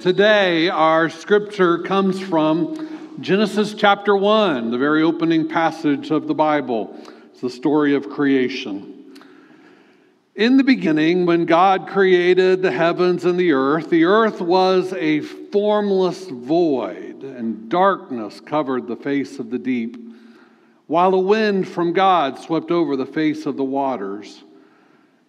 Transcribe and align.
Today, 0.00 0.70
our 0.70 1.10
scripture 1.10 1.76
comes 1.76 2.18
from 2.18 3.18
Genesis 3.20 3.74
chapter 3.74 4.16
1, 4.16 4.70
the 4.70 4.78
very 4.78 5.02
opening 5.02 5.46
passage 5.46 6.10
of 6.10 6.26
the 6.26 6.32
Bible. 6.32 6.96
It's 7.26 7.42
the 7.42 7.50
story 7.50 7.94
of 7.94 8.08
creation. 8.08 9.14
In 10.34 10.56
the 10.56 10.64
beginning, 10.64 11.26
when 11.26 11.44
God 11.44 11.86
created 11.86 12.62
the 12.62 12.72
heavens 12.72 13.26
and 13.26 13.38
the 13.38 13.52
earth, 13.52 13.90
the 13.90 14.04
earth 14.06 14.40
was 14.40 14.94
a 14.94 15.20
formless 15.20 16.24
void, 16.28 17.22
and 17.22 17.68
darkness 17.68 18.40
covered 18.40 18.86
the 18.86 18.96
face 18.96 19.38
of 19.38 19.50
the 19.50 19.58
deep, 19.58 19.98
while 20.86 21.12
a 21.12 21.20
wind 21.20 21.68
from 21.68 21.92
God 21.92 22.38
swept 22.38 22.70
over 22.70 22.96
the 22.96 23.04
face 23.04 23.44
of 23.44 23.58
the 23.58 23.64
waters. 23.64 24.42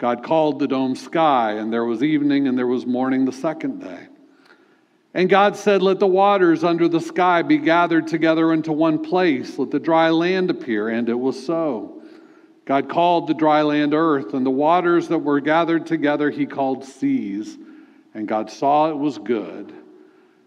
God 0.00 0.24
called 0.24 0.58
the 0.58 0.66
dome 0.66 0.96
sky, 0.96 1.52
and 1.52 1.70
there 1.70 1.84
was 1.84 2.02
evening 2.02 2.48
and 2.48 2.56
there 2.56 2.66
was 2.66 2.86
morning 2.86 3.26
the 3.26 3.32
second 3.32 3.80
day. 3.80 4.08
And 5.12 5.28
God 5.28 5.56
said, 5.56 5.82
Let 5.82 5.98
the 5.98 6.06
waters 6.06 6.64
under 6.64 6.88
the 6.88 7.02
sky 7.02 7.42
be 7.42 7.58
gathered 7.58 8.06
together 8.06 8.50
into 8.54 8.72
one 8.72 9.04
place. 9.04 9.58
Let 9.58 9.70
the 9.70 9.78
dry 9.78 10.08
land 10.08 10.48
appear. 10.48 10.88
And 10.88 11.06
it 11.10 11.18
was 11.18 11.44
so. 11.44 12.00
God 12.64 12.88
called 12.88 13.26
the 13.26 13.34
dry 13.34 13.60
land 13.60 13.92
earth, 13.92 14.32
and 14.32 14.46
the 14.46 14.50
waters 14.50 15.08
that 15.08 15.18
were 15.18 15.38
gathered 15.38 15.84
together 15.84 16.30
he 16.30 16.46
called 16.46 16.82
seas. 16.82 17.58
And 18.14 18.26
God 18.26 18.50
saw 18.50 18.88
it 18.88 18.96
was 18.96 19.18
good. 19.18 19.70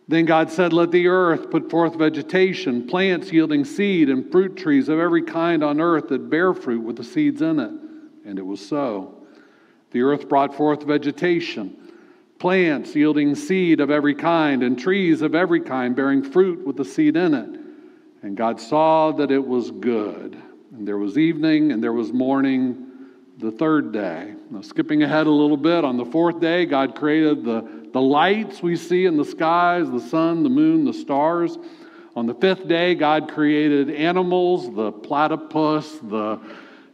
Then 0.07 0.25
God 0.25 0.49
said, 0.49 0.73
Let 0.73 0.89
the 0.89 1.09
earth 1.09 1.51
put 1.51 1.69
forth 1.69 1.95
vegetation, 1.95 2.87
plants 2.87 3.31
yielding 3.31 3.65
seed, 3.65 4.09
and 4.09 4.31
fruit 4.31 4.57
trees 4.57 4.89
of 4.89 4.97
every 4.97 5.21
kind 5.21 5.63
on 5.63 5.79
earth 5.79 6.07
that 6.07 6.31
bear 6.31 6.55
fruit 6.55 6.81
with 6.81 6.95
the 6.95 7.03
seeds 7.03 7.43
in 7.43 7.59
it. 7.59 7.71
And 8.25 8.39
it 8.39 8.45
was 8.45 8.67
so. 8.67 9.19
The 9.93 10.01
earth 10.01 10.27
brought 10.27 10.55
forth 10.55 10.83
vegetation, 10.83 11.77
plants 12.39 12.95
yielding 12.95 13.35
seed 13.35 13.79
of 13.79 13.89
every 13.89 14.15
kind, 14.15 14.63
and 14.63 14.77
trees 14.77 15.21
of 15.21 15.35
every 15.35 15.61
kind 15.61 15.95
bearing 15.95 16.23
fruit 16.23 16.65
with 16.65 16.75
the 16.75 16.83
seed 16.83 17.15
in 17.15 17.33
it. 17.33 17.59
And 18.23 18.35
God 18.35 18.59
saw 18.59 19.11
that 19.11 19.31
it 19.31 19.45
was 19.45 19.69
good. 19.69 20.41
And 20.73 20.87
there 20.87 20.97
was 20.97 21.17
evening 21.17 21.71
and 21.71 21.83
there 21.83 21.93
was 21.93 22.11
morning 22.11 22.87
the 23.37 23.51
third 23.51 23.91
day. 23.91 24.33
Now, 24.49 24.61
skipping 24.61 25.03
ahead 25.03 25.27
a 25.27 25.31
little 25.31 25.57
bit, 25.57 25.85
on 25.85 25.97
the 25.97 26.05
fourth 26.05 26.39
day, 26.39 26.65
God 26.65 26.95
created 26.95 27.43
the, 27.43 27.89
the 27.93 28.01
lights 28.01 28.63
we 28.63 28.75
see 28.75 29.05
in 29.05 29.17
the 29.17 29.25
skies 29.25 29.89
the 29.91 29.99
sun, 29.99 30.41
the 30.43 30.49
moon, 30.49 30.85
the 30.85 30.93
stars. 30.93 31.57
On 32.15 32.25
the 32.25 32.35
fifth 32.35 32.67
day, 32.67 32.95
God 32.95 33.31
created 33.31 33.89
animals, 33.91 34.73
the 34.73 34.91
platypus, 34.91 35.99
the 35.99 36.39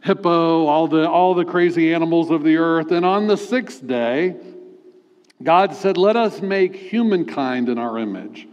hippo, 0.02 0.66
all 0.66 0.88
the, 0.88 1.08
all 1.08 1.34
the 1.34 1.44
crazy 1.44 1.92
animals 1.94 2.30
of 2.30 2.42
the 2.42 2.56
earth. 2.56 2.90
And 2.90 3.04
on 3.04 3.26
the 3.26 3.36
sixth 3.36 3.86
day, 3.86 4.36
God 5.42 5.74
said, 5.74 5.96
Let 5.96 6.16
us 6.16 6.40
make 6.40 6.74
humankind 6.74 7.68
in 7.68 7.78
our 7.78 7.98
image, 7.98 8.48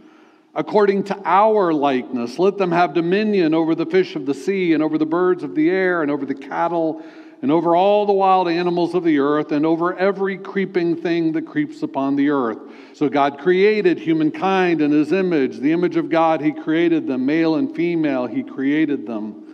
according 0.54 1.04
to 1.04 1.20
our 1.24 1.72
likeness. 1.72 2.38
Let 2.38 2.58
them 2.58 2.72
have 2.72 2.94
dominion 2.94 3.54
over 3.54 3.74
the 3.74 3.86
fish 3.86 4.16
of 4.16 4.26
the 4.26 4.34
sea, 4.34 4.72
and 4.72 4.82
over 4.82 4.98
the 4.98 5.06
birds 5.06 5.42
of 5.42 5.54
the 5.54 5.70
air, 5.70 6.02
and 6.02 6.10
over 6.10 6.24
the 6.24 6.34
cattle, 6.34 7.02
and 7.40 7.52
over 7.52 7.76
all 7.76 8.04
the 8.04 8.12
wild 8.12 8.48
animals 8.48 8.94
of 8.94 9.04
the 9.04 9.18
earth, 9.18 9.52
and 9.52 9.64
over 9.64 9.96
every 9.96 10.38
creeping 10.38 10.96
thing 10.96 11.32
that 11.32 11.46
creeps 11.46 11.82
upon 11.82 12.16
the 12.16 12.30
earth. 12.30 12.58
So 12.94 13.08
God 13.08 13.38
created 13.38 13.98
humankind 13.98 14.80
in 14.80 14.90
his 14.90 15.12
image. 15.12 15.58
The 15.58 15.72
image 15.72 15.96
of 15.96 16.10
God, 16.10 16.40
he 16.40 16.52
created 16.52 17.06
them, 17.06 17.26
male 17.26 17.54
and 17.54 17.74
female, 17.74 18.26
he 18.26 18.42
created 18.42 19.06
them. 19.06 19.47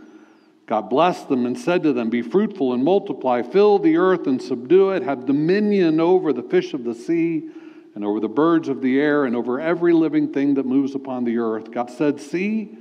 God 0.67 0.89
blessed 0.89 1.29
them 1.29 1.45
and 1.45 1.59
said 1.59 1.83
to 1.83 1.93
them, 1.93 2.09
Be 2.09 2.23
fruitful 2.23 2.73
and 2.73 2.83
multiply, 2.83 3.43
fill 3.43 3.79
the 3.79 3.97
earth 3.99 4.27
and 4.27 4.41
subdue 4.41 4.91
it, 4.91 5.03
have 5.03 5.27
dominion 5.27 6.01
over 6.01 6.33
the 6.33 6.43
fish 6.43 6.73
of 6.73 6.85
the 6.85 6.95
sea, 6.95 7.51
and 7.95 8.05
over 8.05 8.19
the 8.19 8.29
birds 8.29 8.69
of 8.69 8.81
the 8.81 8.99
air, 8.99 9.25
and 9.25 9.37
over 9.37 9.61
every 9.61 9.93
living 9.93 10.33
thing 10.33 10.55
that 10.55 10.67
moves 10.67 10.95
upon 10.95 11.25
the 11.25 11.39
earth. 11.39 11.71
God 11.71 11.91
said, 11.91 12.19
See, 12.19 12.77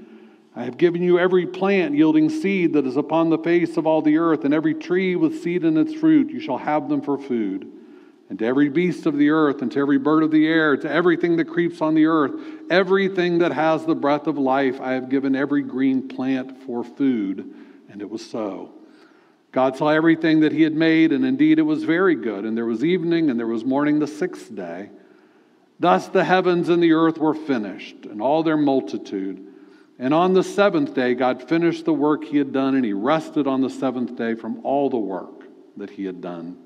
I 0.56 0.64
have 0.64 0.78
given 0.78 1.02
you 1.04 1.20
every 1.20 1.46
plant 1.46 1.94
yielding 1.94 2.30
seed 2.30 2.74
that 2.74 2.86
is 2.88 2.96
upon 2.96 3.30
the 3.30 3.38
face 3.38 3.76
of 3.76 3.86
all 3.86 4.02
the 4.02 4.18
earth, 4.18 4.46
and 4.46 4.54
every 4.54 4.74
tree 4.74 5.16
with 5.16 5.44
seed 5.44 5.66
in 5.66 5.78
its 5.78 5.94
fruit. 5.94 6.30
You 6.30 6.40
shall 6.40 6.58
have 6.58 6.90
them 6.90 7.02
for 7.02 7.18
food. 7.18 7.70
And 8.30 8.40
to 8.40 8.46
every 8.46 8.70
beast 8.70 9.06
of 9.06 9.18
the 9.18 9.30
earth, 9.30 9.62
and 9.62 9.72
to 9.74 9.80
every 9.80 9.98
bird 9.98 10.24
of 10.24 10.32
the 10.32 10.48
air, 10.48 10.78
to 10.78 10.90
everything 10.90 11.36
that 11.36 11.46
creeps 11.46 11.82
on 11.82 11.96
the 11.96 12.06
earth, 12.06 12.32
everything 12.70 13.40
that 13.40 13.52
has 13.52 13.86
the 13.86 13.94
breath 13.94 14.26
of 14.26 14.38
life, 14.38 14.80
I 14.80 14.94
have 14.94 15.10
given 15.10 15.36
every 15.36 15.62
green 15.62 16.08
plant 16.08 16.64
for 16.66 16.84
food. 16.84 17.54
And 17.94 18.02
it 18.02 18.10
was 18.10 18.26
so. 18.26 18.74
God 19.52 19.78
saw 19.78 19.90
everything 19.90 20.40
that 20.40 20.52
he 20.52 20.64
had 20.64 20.74
made, 20.74 21.12
and 21.12 21.24
indeed 21.24 21.60
it 21.60 21.64
was 21.64 21.84
very 21.84 22.16
good. 22.16 22.44
And 22.44 22.58
there 22.58 22.66
was 22.66 22.84
evening, 22.84 23.30
and 23.30 23.40
there 23.40 23.46
was 23.46 23.64
morning 23.64 24.00
the 24.00 24.08
sixth 24.08 24.54
day. 24.54 24.90
Thus 25.80 26.08
the 26.08 26.24
heavens 26.24 26.70
and 26.70 26.82
the 26.82 26.94
earth 26.94 27.20
were 27.20 27.36
finished, 27.36 28.08
and 28.08 28.20
all 28.20 28.42
their 28.42 28.58
multitude. 28.58 29.46
And 30.00 30.12
on 30.12 30.34
the 30.34 30.44
seventh 30.44 30.96
day, 30.96 31.14
God 31.14 31.48
finished 31.48 31.86
the 31.86 31.94
work 31.94 32.24
he 32.24 32.38
had 32.38 32.52
done, 32.52 32.74
and 32.74 32.84
he 32.84 32.94
rested 32.94 33.46
on 33.46 33.62
the 33.62 33.70
seventh 33.70 34.16
day 34.16 34.34
from 34.34 34.66
all 34.66 34.90
the 34.90 34.98
work 34.98 35.44
that 35.78 35.92
he 35.92 36.04
had 36.04 36.20
done. 36.20 36.58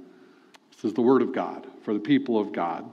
This 0.71 0.85
is 0.85 0.93
the 0.93 1.01
word 1.01 1.21
of 1.21 1.33
God 1.33 1.67
for 1.83 1.93
the 1.93 1.99
people 1.99 2.39
of 2.39 2.53
God. 2.53 2.89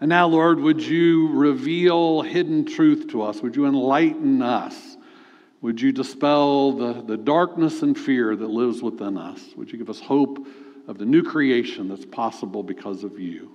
And 0.00 0.08
now, 0.08 0.26
Lord, 0.26 0.58
would 0.58 0.82
you 0.82 1.28
reveal 1.28 2.22
hidden 2.22 2.64
truth 2.64 3.06
to 3.10 3.22
us? 3.22 3.40
Would 3.40 3.54
you 3.54 3.66
enlighten 3.66 4.42
us? 4.42 4.96
Would 5.62 5.80
you 5.80 5.92
dispel 5.92 6.72
the, 6.72 7.02
the 7.02 7.16
darkness 7.16 7.82
and 7.82 7.98
fear 7.98 8.34
that 8.34 8.46
lives 8.48 8.82
within 8.82 9.18
us? 9.18 9.40
Would 9.56 9.70
you 9.70 9.78
give 9.78 9.90
us 9.90 10.00
hope 10.00 10.46
of 10.88 10.98
the 10.98 11.04
new 11.04 11.22
creation 11.22 11.88
that's 11.88 12.06
possible 12.06 12.62
because 12.62 13.04
of 13.04 13.18
you? 13.18 13.50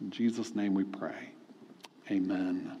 In 0.00 0.10
Jesus' 0.10 0.54
name 0.54 0.74
we 0.74 0.84
pray. 0.84 1.30
Amen. 2.10 2.78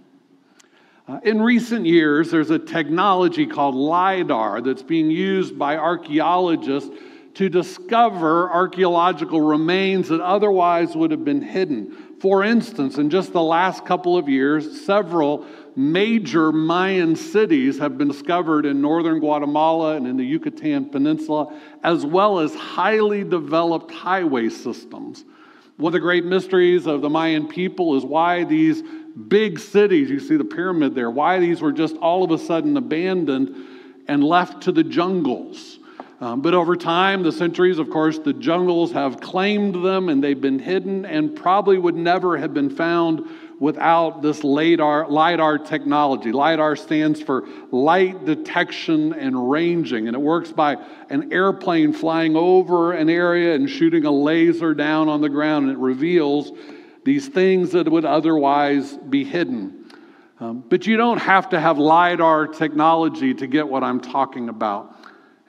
Uh, 1.06 1.20
in 1.24 1.42
recent 1.42 1.84
years, 1.86 2.30
there's 2.30 2.50
a 2.50 2.58
technology 2.58 3.46
called 3.46 3.74
LIDAR 3.74 4.62
that's 4.62 4.82
being 4.82 5.10
used 5.10 5.58
by 5.58 5.76
archaeologists 5.76 6.90
to 7.34 7.48
discover 7.48 8.50
archaeological 8.50 9.40
remains 9.40 10.08
that 10.08 10.20
otherwise 10.20 10.96
would 10.96 11.10
have 11.10 11.24
been 11.24 11.42
hidden. 11.42 11.96
For 12.20 12.42
instance, 12.42 12.98
in 12.98 13.10
just 13.10 13.32
the 13.32 13.42
last 13.42 13.84
couple 13.84 14.16
of 14.16 14.28
years, 14.28 14.84
several 14.84 15.46
major 15.76 16.52
Mayan 16.52 17.16
cities 17.16 17.78
have 17.78 17.98
been 17.98 18.08
discovered 18.08 18.66
in 18.66 18.80
northern 18.80 19.20
Guatemala 19.20 19.96
and 19.96 20.06
in 20.06 20.16
the 20.16 20.24
Yucatan 20.24 20.90
Peninsula, 20.90 21.58
as 21.82 22.04
well 22.04 22.38
as 22.38 22.54
highly 22.54 23.24
developed 23.24 23.90
highway 23.90 24.48
systems. 24.48 25.24
One 25.76 25.90
of 25.90 25.92
the 25.94 26.00
great 26.00 26.24
mysteries 26.24 26.86
of 26.86 27.00
the 27.00 27.08
Mayan 27.08 27.48
people 27.48 27.96
is 27.96 28.04
why 28.04 28.44
these 28.44 28.82
big 29.28 29.58
cities, 29.58 30.10
you 30.10 30.20
see 30.20 30.36
the 30.36 30.44
pyramid 30.44 30.94
there, 30.94 31.10
why 31.10 31.38
these 31.38 31.60
were 31.60 31.72
just 31.72 31.96
all 31.96 32.22
of 32.22 32.30
a 32.30 32.38
sudden 32.38 32.76
abandoned 32.76 33.54
and 34.06 34.22
left 34.22 34.62
to 34.64 34.72
the 34.72 34.84
jungles. 34.84 35.78
Um, 36.20 36.42
but 36.42 36.52
over 36.52 36.76
time, 36.76 37.22
the 37.22 37.32
centuries, 37.32 37.78
of 37.78 37.88
course, 37.88 38.18
the 38.18 38.34
jungles 38.34 38.92
have 38.92 39.20
claimed 39.20 39.82
them 39.82 40.10
and 40.10 40.22
they've 40.22 40.40
been 40.40 40.58
hidden 40.58 41.06
and 41.06 41.34
probably 41.34 41.78
would 41.78 41.96
never 41.96 42.36
have 42.36 42.52
been 42.52 42.68
found 42.68 43.26
without 43.60 44.22
this 44.22 44.42
LIDAR, 44.42 45.06
LIDAR 45.08 45.58
technology. 45.58 46.32
LIDAR 46.32 46.74
stands 46.76 47.20
for 47.20 47.46
light 47.70 48.24
detection 48.24 49.12
and 49.12 49.50
ranging, 49.50 50.08
and 50.08 50.16
it 50.16 50.20
works 50.20 50.50
by 50.50 50.78
an 51.10 51.30
airplane 51.30 51.92
flying 51.92 52.36
over 52.36 52.92
an 52.92 53.10
area 53.10 53.54
and 53.54 53.68
shooting 53.68 54.06
a 54.06 54.10
laser 54.10 54.72
down 54.74 55.10
on 55.10 55.20
the 55.20 55.28
ground, 55.28 55.68
and 55.68 55.76
it 55.76 55.78
reveals 55.78 56.50
these 57.04 57.28
things 57.28 57.72
that 57.72 57.88
would 57.88 58.06
otherwise 58.06 58.96
be 58.96 59.24
hidden. 59.24 59.92
Um, 60.40 60.64
but 60.66 60.86
you 60.86 60.96
don't 60.96 61.18
have 61.18 61.50
to 61.50 61.60
have 61.60 61.76
LIDAR 61.76 62.46
technology 62.48 63.34
to 63.34 63.46
get 63.46 63.68
what 63.68 63.84
I'm 63.84 64.00
talking 64.00 64.48
about. 64.48 64.96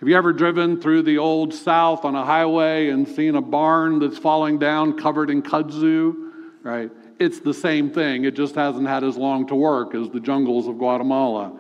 Have 0.02 0.10
you 0.10 0.18
ever 0.18 0.34
driven 0.34 0.82
through 0.82 1.04
the 1.04 1.18
old 1.20 1.54
South 1.54 2.04
on 2.04 2.16
a 2.16 2.26
highway 2.26 2.90
and 2.90 3.08
seen 3.08 3.36
a 3.36 3.42
barn 3.42 4.00
that's 4.00 4.18
falling 4.18 4.60
down 4.60 4.98
covered 4.98 5.30
in 5.30 5.42
kudzu? 5.44 6.32
Right? 6.62 6.92
It's 7.22 7.40
the 7.40 7.54
same 7.54 7.92
thing. 7.92 8.26
It 8.26 8.36
just 8.36 8.56
hasn't 8.56 8.88
had 8.88 9.04
as 9.04 9.16
long 9.16 9.46
to 9.50 9.56
work 9.56 9.94
as 9.94 10.10
the 10.10 10.20
jungles 10.20 10.68
of 10.68 10.80
Guatemala. 10.80 11.56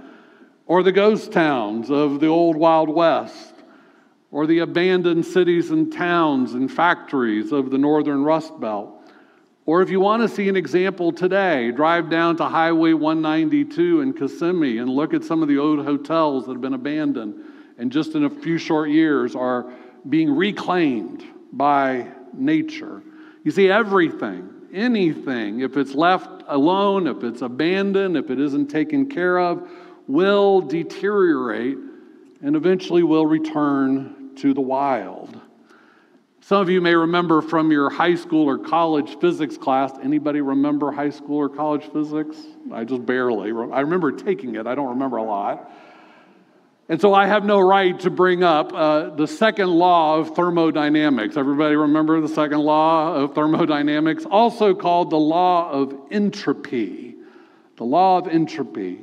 Or 0.65 0.81
the 0.81 0.91
ghost 0.91 1.31
towns 1.31 1.91
of 1.91 2.19
the 2.19 2.25
old 2.25 2.55
Wild 2.55 2.89
West. 2.89 3.53
Or 4.31 4.47
the 4.47 4.57
abandoned 4.57 5.23
cities 5.23 5.69
and 5.69 5.93
towns 5.93 6.55
and 6.55 6.71
factories 6.71 7.51
of 7.51 7.69
the 7.69 7.77
northern 7.77 8.23
Rust 8.23 8.59
Belt. 8.59 9.07
Or 9.67 9.83
if 9.83 9.91
you 9.91 9.99
want 9.99 10.23
to 10.23 10.27
see 10.27 10.49
an 10.49 10.55
example 10.55 11.11
today, 11.11 11.69
drive 11.69 12.09
down 12.09 12.37
to 12.37 12.45
Highway 12.45 12.93
192 12.93 14.01
in 14.01 14.13
Kissimmee 14.13 14.79
and 14.79 14.89
look 14.89 15.13
at 15.13 15.23
some 15.23 15.43
of 15.43 15.47
the 15.47 15.59
old 15.59 15.85
hotels 15.85 16.47
that 16.47 16.53
have 16.53 16.61
been 16.61 16.73
abandoned 16.73 17.35
and 17.77 17.91
just 17.91 18.15
in 18.15 18.23
a 18.23 18.29
few 18.31 18.57
short 18.57 18.89
years 18.89 19.35
are 19.35 19.71
being 20.09 20.35
reclaimed 20.35 21.23
by 21.53 22.07
nature. 22.33 23.03
You 23.43 23.51
see, 23.51 23.69
everything, 23.69 24.60
anything, 24.73 25.61
if 25.61 25.77
it's 25.77 25.93
left 25.93 26.43
alone, 26.47 27.07
if 27.07 27.23
it's 27.23 27.41
abandoned, 27.41 28.17
if 28.17 28.29
it 28.29 28.39
isn't 28.39 28.67
taken 28.67 29.09
care 29.09 29.39
of, 29.39 29.69
will 30.07 30.61
deteriorate 30.61 31.77
and 32.41 32.55
eventually 32.55 33.03
will 33.03 33.25
return 33.25 34.31
to 34.35 34.53
the 34.53 34.61
wild. 34.61 35.39
Some 36.41 36.61
of 36.61 36.69
you 36.69 36.81
may 36.81 36.95
remember 36.95 37.41
from 37.41 37.71
your 37.71 37.89
high 37.89 38.15
school 38.15 38.49
or 38.49 38.57
college 38.57 39.19
physics 39.19 39.57
class. 39.57 39.93
Anybody 40.01 40.41
remember 40.41 40.91
high 40.91 41.11
school 41.11 41.37
or 41.37 41.47
college 41.47 41.85
physics? 41.93 42.35
I 42.73 42.83
just 42.83 43.05
barely. 43.05 43.51
I 43.71 43.81
remember 43.81 44.11
taking 44.11 44.55
it. 44.55 44.65
I 44.65 44.75
don't 44.75 44.89
remember 44.89 45.17
a 45.17 45.23
lot. 45.23 45.71
And 46.91 46.99
so 46.99 47.13
I 47.13 47.25
have 47.25 47.45
no 47.45 47.61
right 47.61 47.97
to 48.01 48.09
bring 48.09 48.43
up 48.43 48.73
uh, 48.73 49.11
the 49.11 49.25
second 49.25 49.69
law 49.69 50.17
of 50.17 50.35
thermodynamics. 50.35 51.37
Everybody 51.37 51.77
remember 51.77 52.19
the 52.19 52.27
second 52.27 52.59
law 52.59 53.15
of 53.15 53.33
thermodynamics? 53.33 54.25
Also 54.29 54.75
called 54.75 55.09
the 55.09 55.15
law 55.15 55.71
of 55.71 55.97
entropy. 56.11 57.15
The 57.77 57.85
law 57.85 58.17
of 58.17 58.27
entropy. 58.27 58.99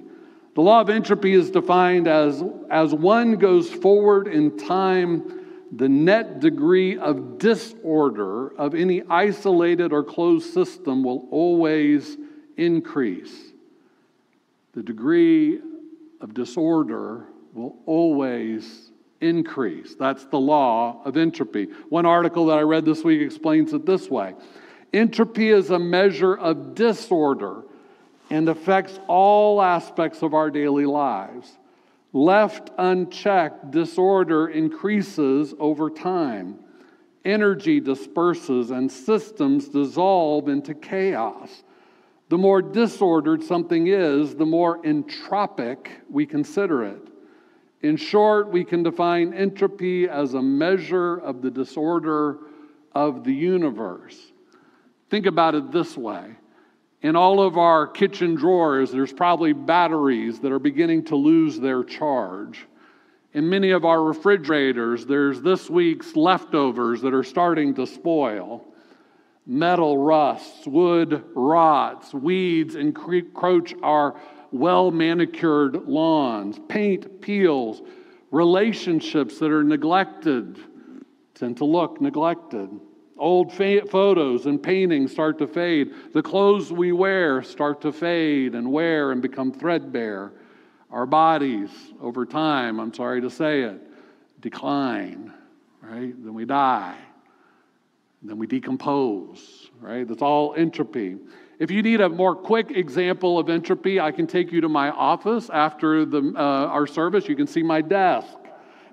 The 0.55 0.61
law 0.61 0.82
of 0.82 0.90
entropy 0.90 1.32
is 1.32 1.50
defined 1.50 2.08
as 2.08 2.44
as 2.69 2.93
one 2.93 3.37
goes 3.37 3.70
forward 3.70 4.29
in 4.29 4.58
time 4.58 5.46
the 5.73 5.88
net 5.88 6.41
degree 6.41 6.99
of 6.99 7.38
disorder 7.38 8.49
of 8.58 8.75
any 8.75 9.02
isolated 9.08 9.94
or 9.94 10.05
closed 10.05 10.52
system 10.52 11.02
will 11.02 11.26
always 11.31 12.19
increase. 12.58 13.34
The 14.75 14.82
degree 14.82 15.61
of 16.20 16.34
disorder 16.34 17.29
will 17.58 17.76
always 17.87 18.93
increase. 19.20 19.96
That's 19.96 20.25
the 20.26 20.38
law 20.38 21.02
of 21.05 21.16
entropy. 21.16 21.64
One 21.88 22.06
article 22.06 22.46
that 22.46 22.58
I 22.58 22.62
read 22.62 22.84
this 22.84 23.02
week 23.02 23.20
explains 23.20 23.72
it 23.72 23.84
this 23.84 24.08
way 24.08 24.34
Entropy 24.93 25.50
is 25.50 25.70
a 25.70 25.78
measure 25.78 26.34
of 26.34 26.75
disorder 26.75 27.64
and 28.31 28.49
affects 28.49 28.99
all 29.08 29.60
aspects 29.60 30.22
of 30.22 30.34
our 30.34 30.50
daily 30.50 30.87
lives. 30.87 31.58
Left 32.12 32.70
unchecked, 32.78 33.70
disorder 33.70 34.49
increases 34.49 35.55
over 35.58 35.90
time. 35.90 36.58
Energy 37.25 37.81
disperses 37.81 38.70
and 38.70 38.90
systems 38.90 39.69
dissolve 39.69 40.49
into 40.49 40.72
chaos. 40.72 41.64
The 42.31 42.38
more 42.38 42.62
disordered 42.62 43.43
something 43.43 43.88
is, 43.88 44.34
the 44.34 44.46
more 44.46 44.82
entropic 44.82 45.88
we 46.08 46.25
consider 46.25 46.84
it. 46.84 47.08
In 47.83 47.97
short, 47.97 48.51
we 48.51 48.65
can 48.65 48.83
define 48.83 49.33
entropy 49.33 50.09
as 50.09 50.35
a 50.35 50.43
measure 50.43 51.17
of 51.17 51.43
the 51.43 51.51
disorder 51.51 52.39
of 52.93 53.25
the 53.25 53.35
universe. 53.35 54.33
Think 55.11 55.27
about 55.27 55.55
it 55.55 55.71
this 55.71 55.97
way 55.97 56.37
in 57.03 57.15
all 57.15 57.41
of 57.41 57.57
our 57.57 57.87
kitchen 57.87 58.35
drawers, 58.35 58.91
there's 58.91 59.13
probably 59.13 59.53
batteries 59.53 60.41
that 60.41 60.51
are 60.51 60.59
beginning 60.59 61.05
to 61.05 61.17
lose 61.17 61.59
their 61.59 61.85
charge. 61.85 62.67
In 63.35 63.49
many 63.49 63.71
of 63.71 63.85
our 63.85 64.03
refrigerators, 64.03 65.07
there's 65.07 65.41
this 65.41 65.71
week's 65.71 66.17
leftovers 66.17 67.01
that 67.03 67.15
are 67.15 67.23
starting 67.23 67.75
to 67.75 67.87
spoil. 67.87 68.67
Metal 69.47 69.97
rusts, 69.97 70.67
wood 70.67 71.25
rots, 71.35 72.13
weeds 72.13 72.75
encroach 72.75 73.75
our 73.83 74.21
well 74.53 74.91
manicured 74.91 75.87
lawns, 75.87 76.59
paint 76.69 77.21
peels, 77.21 77.83
relationships 78.31 79.39
that 79.39 79.50
are 79.50 79.65
neglected 79.65 80.59
tend 81.35 81.56
to 81.59 81.65
look 81.65 82.00
neglected. 82.00 82.69
Old 83.17 83.53
photos 83.53 84.47
and 84.47 84.62
paintings 84.62 85.11
start 85.11 85.39
to 85.39 85.47
fade. 85.47 85.93
The 86.12 86.23
clothes 86.23 86.73
we 86.73 86.93
wear 86.93 87.43
start 87.43 87.81
to 87.81 87.93
fade 87.93 88.55
and 88.55 88.71
wear 88.71 89.11
and 89.12 89.21
become 89.21 89.53
threadbare. 89.53 90.33
Our 90.91 91.05
bodies, 91.05 91.71
over 92.01 92.25
time, 92.25 92.81
I'm 92.81 92.94
sorry 92.94 93.21
to 93.21 93.31
say 93.31 93.62
it, 93.62 93.81
decline, 94.41 95.33
right? 95.83 96.15
Then 96.25 96.33
we 96.33 96.44
die. 96.44 96.97
Then 98.23 98.39
we 98.39 98.47
decompose, 98.47 99.71
right? 99.81 100.06
That's 100.06 100.23
all 100.23 100.55
entropy. 100.55 101.17
If 101.58 101.72
you 101.72 101.82
need 101.82 102.00
a 102.00 102.08
more 102.08 102.37
quick 102.37 102.70
example 102.70 103.38
of 103.38 103.49
entropy, 103.49 103.99
I 103.99 104.12
can 104.12 104.28
take 104.28 104.52
you 104.52 104.60
to 104.60 104.69
my 104.69 104.90
office 104.90 105.50
after 105.50 106.05
the, 106.05 106.32
uh, 106.37 106.40
our 106.40 106.87
service. 106.87 107.28
You 107.28 107.34
can 107.34 107.49
see 107.49 107.62
my 107.62 107.81
desk. 107.81 108.28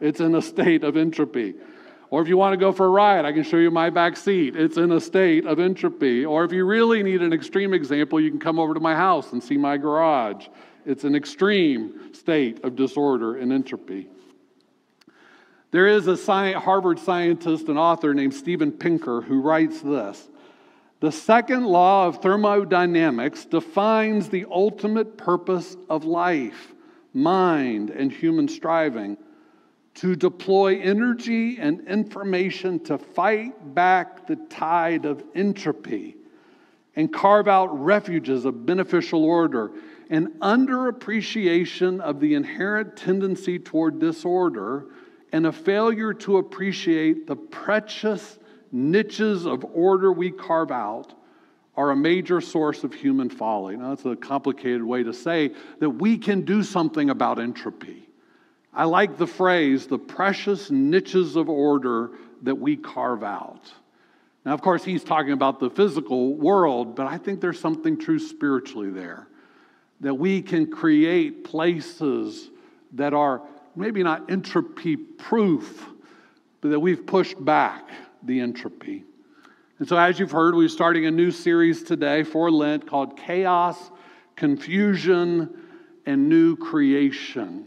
It's 0.01 0.19
in 0.19 0.33
a 0.33 0.41
state 0.41 0.83
of 0.83 0.97
entropy. 0.97 1.53
Or 2.09 2.21
if 2.21 2.27
you 2.27 2.37
want 2.37 2.53
to 2.53 2.57
go 2.57 2.71
for 2.71 2.87
a 2.87 2.89
ride, 2.89 3.23
I 3.23 3.33
can 3.33 3.43
show 3.43 3.57
you 3.57 3.69
my 3.69 3.89
back 3.91 4.17
seat. 4.17 4.55
It's 4.55 4.77
in 4.77 4.91
a 4.91 4.99
state 4.99 5.45
of 5.45 5.59
entropy. 5.59 6.25
Or 6.25 6.43
if 6.43 6.51
you 6.51 6.65
really 6.65 7.03
need 7.03 7.21
an 7.21 7.33
extreme 7.33 7.73
example, 7.73 8.19
you 8.19 8.31
can 8.31 8.39
come 8.39 8.57
over 8.57 8.73
to 8.73 8.79
my 8.79 8.95
house 8.95 9.31
and 9.31 9.43
see 9.43 9.57
my 9.57 9.77
garage. 9.77 10.47
It's 10.85 11.03
an 11.03 11.15
extreme 11.15 12.13
state 12.13 12.63
of 12.63 12.75
disorder 12.75 13.37
and 13.37 13.51
entropy. 13.53 14.07
There 15.71 15.87
is 15.87 16.07
a 16.07 16.59
Harvard 16.59 16.99
scientist 16.99 17.67
and 17.67 17.77
author 17.77 18.13
named 18.13 18.33
Steven 18.33 18.71
Pinker 18.71 19.21
who 19.21 19.41
writes 19.41 19.81
this 19.81 20.29
The 21.01 21.11
second 21.11 21.65
law 21.65 22.07
of 22.07 22.21
thermodynamics 22.21 23.45
defines 23.45 24.29
the 24.29 24.45
ultimate 24.49 25.17
purpose 25.17 25.75
of 25.89 26.05
life, 26.05 26.73
mind, 27.13 27.89
and 27.89 28.11
human 28.11 28.47
striving 28.47 29.17
to 29.95 30.15
deploy 30.15 30.79
energy 30.79 31.57
and 31.57 31.87
information 31.87 32.79
to 32.81 32.97
fight 32.97 33.73
back 33.73 34.27
the 34.27 34.35
tide 34.35 35.05
of 35.05 35.23
entropy 35.35 36.15
and 36.95 37.11
carve 37.11 37.47
out 37.47 37.67
refuges 37.83 38.45
of 38.45 38.65
beneficial 38.65 39.23
order. 39.23 39.71
An 40.09 40.33
underappreciation 40.41 41.99
of 41.99 42.19
the 42.19 42.35
inherent 42.35 42.95
tendency 42.95 43.57
toward 43.59 43.99
disorder 43.99 44.87
and 45.31 45.45
a 45.45 45.51
failure 45.51 46.13
to 46.13 46.37
appreciate 46.37 47.27
the 47.27 47.35
precious 47.35 48.37
niches 48.75 49.45
of 49.45 49.65
order 49.73 50.11
we 50.11 50.29
carve 50.29 50.69
out 50.69 51.13
are 51.77 51.91
a 51.91 51.95
major 51.95 52.41
source 52.41 52.83
of 52.83 52.93
human 52.93 53.29
folly. 53.29 53.75
Now, 53.75 53.89
that's 53.89 54.05
a 54.05 54.15
complicated 54.15 54.83
way 54.83 55.03
to 55.03 55.13
say 55.13 55.51
that 55.79 55.89
we 55.89 56.17
can 56.17 56.41
do 56.41 56.61
something 56.61 57.09
about 57.09 57.39
entropy. 57.39 58.07
I 58.73 58.83
like 58.83 59.17
the 59.17 59.27
phrase, 59.27 59.87
the 59.87 59.97
precious 59.97 60.69
niches 60.69 61.35
of 61.37 61.49
order 61.49 62.11
that 62.43 62.55
we 62.55 62.75
carve 62.75 63.23
out. 63.23 63.71
Now, 64.45 64.53
of 64.53 64.61
course, 64.61 64.83
he's 64.83 65.03
talking 65.03 65.31
about 65.31 65.59
the 65.59 65.69
physical 65.69 66.35
world, 66.35 66.95
but 66.95 67.07
I 67.07 67.17
think 67.17 67.41
there's 67.41 67.59
something 67.59 67.97
true 67.97 68.19
spiritually 68.19 68.89
there. 68.89 69.27
That 70.01 70.13
we 70.13 70.41
can 70.41 70.69
create 70.69 71.45
places 71.45 72.49
that 72.93 73.13
are 73.13 73.41
maybe 73.75 74.03
not 74.03 74.29
entropy 74.29 74.97
proof, 74.97 75.87
but 76.61 76.69
that 76.69 76.79
we've 76.79 77.05
pushed 77.05 77.43
back 77.43 77.89
the 78.25 78.39
entropy. 78.39 79.03
And 79.79 79.87
so, 79.87 79.97
as 79.97 80.19
you've 80.19 80.31
heard, 80.31 80.55
we're 80.55 80.69
starting 80.69 81.05
a 81.05 81.11
new 81.11 81.31
series 81.31 81.83
today 81.83 82.23
for 82.23 82.49
Lent 82.49 82.87
called 82.87 83.17
Chaos, 83.17 83.91
Confusion, 84.35 85.49
and 86.05 86.29
New 86.29 86.55
Creation. 86.55 87.65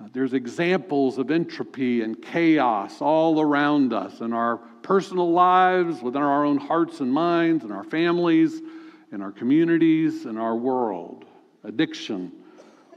Uh, 0.00 0.08
there's 0.12 0.32
examples 0.32 1.18
of 1.18 1.30
entropy 1.30 2.02
and 2.02 2.20
chaos 2.20 3.00
all 3.00 3.40
around 3.40 3.92
us 3.92 4.20
in 4.20 4.32
our 4.32 4.58
personal 4.82 5.32
lives, 5.32 6.02
within 6.02 6.22
our 6.22 6.44
own 6.44 6.58
hearts 6.58 7.00
and 7.00 7.12
minds, 7.12 7.64
in 7.64 7.72
our 7.72 7.84
families, 7.84 8.60
in 9.12 9.20
our 9.20 9.32
communities, 9.32 10.26
in 10.26 10.36
our 10.36 10.54
world. 10.54 11.24
Addiction, 11.64 12.30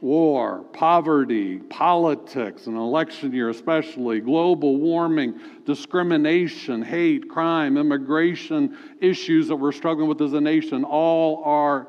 war, 0.01 0.63
poverty, 0.73 1.57
politics, 1.57 2.67
an 2.67 2.75
election 2.75 3.33
year 3.33 3.49
especially, 3.49 4.19
global 4.19 4.77
warming, 4.77 5.39
discrimination, 5.65 6.81
hate, 6.81 7.29
crime, 7.29 7.77
immigration 7.77 8.77
issues 9.01 9.47
that 9.47 9.55
we're 9.55 9.71
struggling 9.71 10.07
with 10.07 10.21
as 10.21 10.33
a 10.33 10.41
nation, 10.41 10.83
all 10.83 11.43
are 11.43 11.87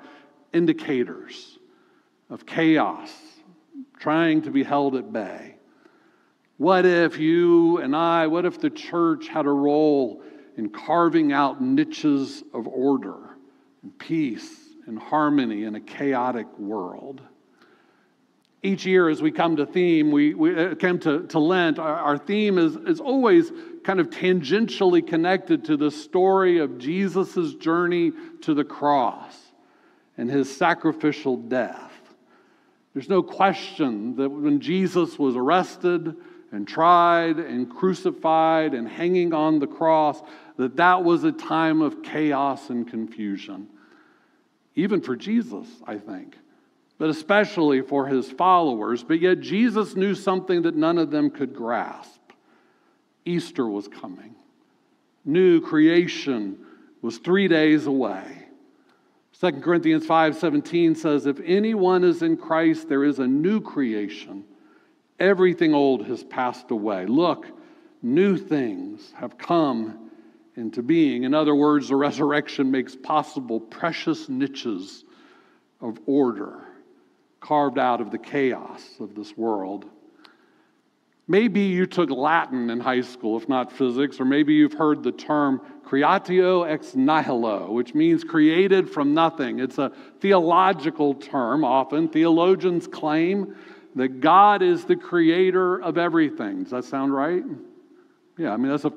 indicators 0.53 1.59
of 2.31 2.47
chaos 2.47 3.11
trying 3.99 4.43
to 4.43 4.51
be 4.51 4.63
held 4.63 4.95
at 4.97 5.13
bay. 5.13 5.57
What 6.57 6.85
if 6.85 7.19
you 7.19 7.79
and 7.79 7.95
I, 7.95 8.27
what 8.27 8.45
if 8.45 8.61
the 8.61 8.71
church 8.71 9.29
had 9.29 9.47
a 9.47 9.51
role 9.51 10.23
in 10.57 10.71
carving 10.71 11.33
out 11.33 11.63
niches 11.63 12.43
of 12.53 12.67
order 12.67 13.37
and 13.83 13.97
peace 13.99 14.57
and 14.87 14.99
harmony 14.99 15.65
in 15.65 15.77
a 15.77 15.81
chaotic 15.81 16.47
world? 16.59 17.21
Each 18.63 18.85
year 18.85 19.09
as 19.09 19.23
we 19.23 19.31
come 19.31 19.57
to 19.57 19.67
theme, 19.67 20.11
we, 20.11 20.35
we 20.35 20.55
uh, 20.55 20.75
come 20.75 20.99
to, 21.01 21.27
to 21.29 21.39
Lent, 21.39 21.79
our, 21.79 21.95
our 21.95 22.19
theme 22.19 22.59
is, 22.59 22.75
is 22.75 23.01
always 23.01 23.53
kind 23.85 24.01
of 24.01 24.11
tangentially 24.11 25.07
connected 25.07 25.65
to 25.67 25.77
the 25.77 25.91
story 25.91 26.59
of 26.59 26.79
Jesus' 26.79 27.55
journey 27.55 28.13
to 28.43 28.55
the 28.55 28.65
cross 28.65 29.37
and 30.17 30.29
his 30.29 30.55
sacrificial 30.55 31.37
death. 31.37 31.93
There's 32.95 33.09
no 33.09 33.23
question 33.23 34.17
that 34.17 34.29
when 34.29 34.61
Jesus 34.61 35.19
was 35.19 35.37
arrested 35.37 36.17
and 36.51 36.67
tried 36.67 37.39
and 37.39 37.71
crucified 37.71 38.75
and 38.75 38.89
hanging 38.89 39.33
on 39.33 39.61
the 39.61 39.67
cross, 39.69 40.21
that 40.57 40.77
that 40.77 41.05
was 41.05 41.23
a 41.23 41.31
time 41.31 41.81
of 41.81 42.03
chaos 42.03 42.71
and 42.71 42.89
confusion. 42.89 43.69
Even 44.75 45.01
for 45.01 45.15
Jesus, 45.15 45.69
I 45.87 45.99
think 45.99 46.37
but 46.99 47.09
especially 47.09 47.81
for 47.81 48.07
his 48.07 48.31
followers. 48.31 49.05
But 49.05 49.21
yet, 49.21 49.41
Jesus 49.41 49.95
knew 49.95 50.15
something 50.15 50.63
that 50.63 50.75
none 50.75 50.99
of 50.99 51.11
them 51.11 51.31
could 51.31 51.55
grasp. 51.55 52.21
Easter 53.25 53.67
was 53.67 53.89
coming, 53.89 54.35
new 55.25 55.61
creation 55.61 56.59
was 57.03 57.19
three 57.19 57.47
days 57.47 57.87
away. 57.87 58.47
2 59.41 59.63
Corinthians 59.63 60.05
5:17 60.07 60.97
says 60.97 61.27
if 61.27 61.39
anyone 61.45 62.03
is 62.03 62.23
in 62.23 62.37
Christ 62.37 62.89
there 62.89 63.05
is 63.05 63.19
a 63.19 63.27
new 63.27 63.61
creation. 63.61 64.45
Everything 65.21 65.75
old 65.75 66.07
has 66.07 66.25
passed 66.25 66.71
away. 66.71 67.07
Look 67.07 67.47
new 68.03 68.37
things 68.37 69.13
have 69.17 69.39
come 69.39 70.11
into 70.57 70.83
being. 70.83 71.23
In 71.23 71.35
other 71.35 71.55
words 71.55 71.89
the 71.89 71.97
resurrection 71.97 72.71
makes 72.71 72.97
possible 72.97 73.61
precious 73.61 74.29
niches 74.29 75.05
of 75.81 76.01
order 76.07 76.68
carved 77.41 77.79
out 77.79 78.01
of 78.01 78.11
the 78.11 78.19
chaos 78.19 78.83
of 79.01 79.15
this 79.15 79.37
world. 79.37 79.87
Maybe 81.31 81.61
you 81.61 81.85
took 81.85 82.09
Latin 82.09 82.71
in 82.71 82.81
high 82.81 83.03
school, 83.03 83.37
if 83.37 83.49
not 83.51 83.71
physics, 83.71 84.19
or 84.19 84.25
maybe 84.25 84.55
you've 84.55 84.73
heard 84.73 85.03
the 85.03 85.13
term 85.13 85.61
creatio 85.85 86.67
ex 86.67 86.95
nihilo, 86.95 87.71
which 87.71 87.95
means 87.95 88.25
created 88.25 88.89
from 88.89 89.13
nothing. 89.13 89.61
It's 89.61 89.77
a 89.77 89.93
theological 90.21 91.15
term 91.15 91.65
often. 91.65 92.09
Theologians 92.09 92.87
claim 92.87 93.55
that 93.95 94.21
God 94.21 94.63
is 94.63 94.87
the 94.87 94.97
creator 94.97 95.83
of 95.83 95.99
everything. 95.99 96.63
Does 96.63 96.71
that 96.71 96.85
sound 96.85 97.13
right? 97.13 97.45
Yeah, 98.39 98.53
I 98.53 98.57
mean, 98.57 98.71
that's 98.71 98.85
a 98.85 98.93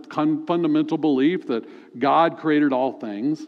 fundamental 0.48 0.98
belief 0.98 1.48
that 1.48 2.00
God 2.00 2.38
created 2.38 2.72
all 2.72 2.94
things. 2.94 3.46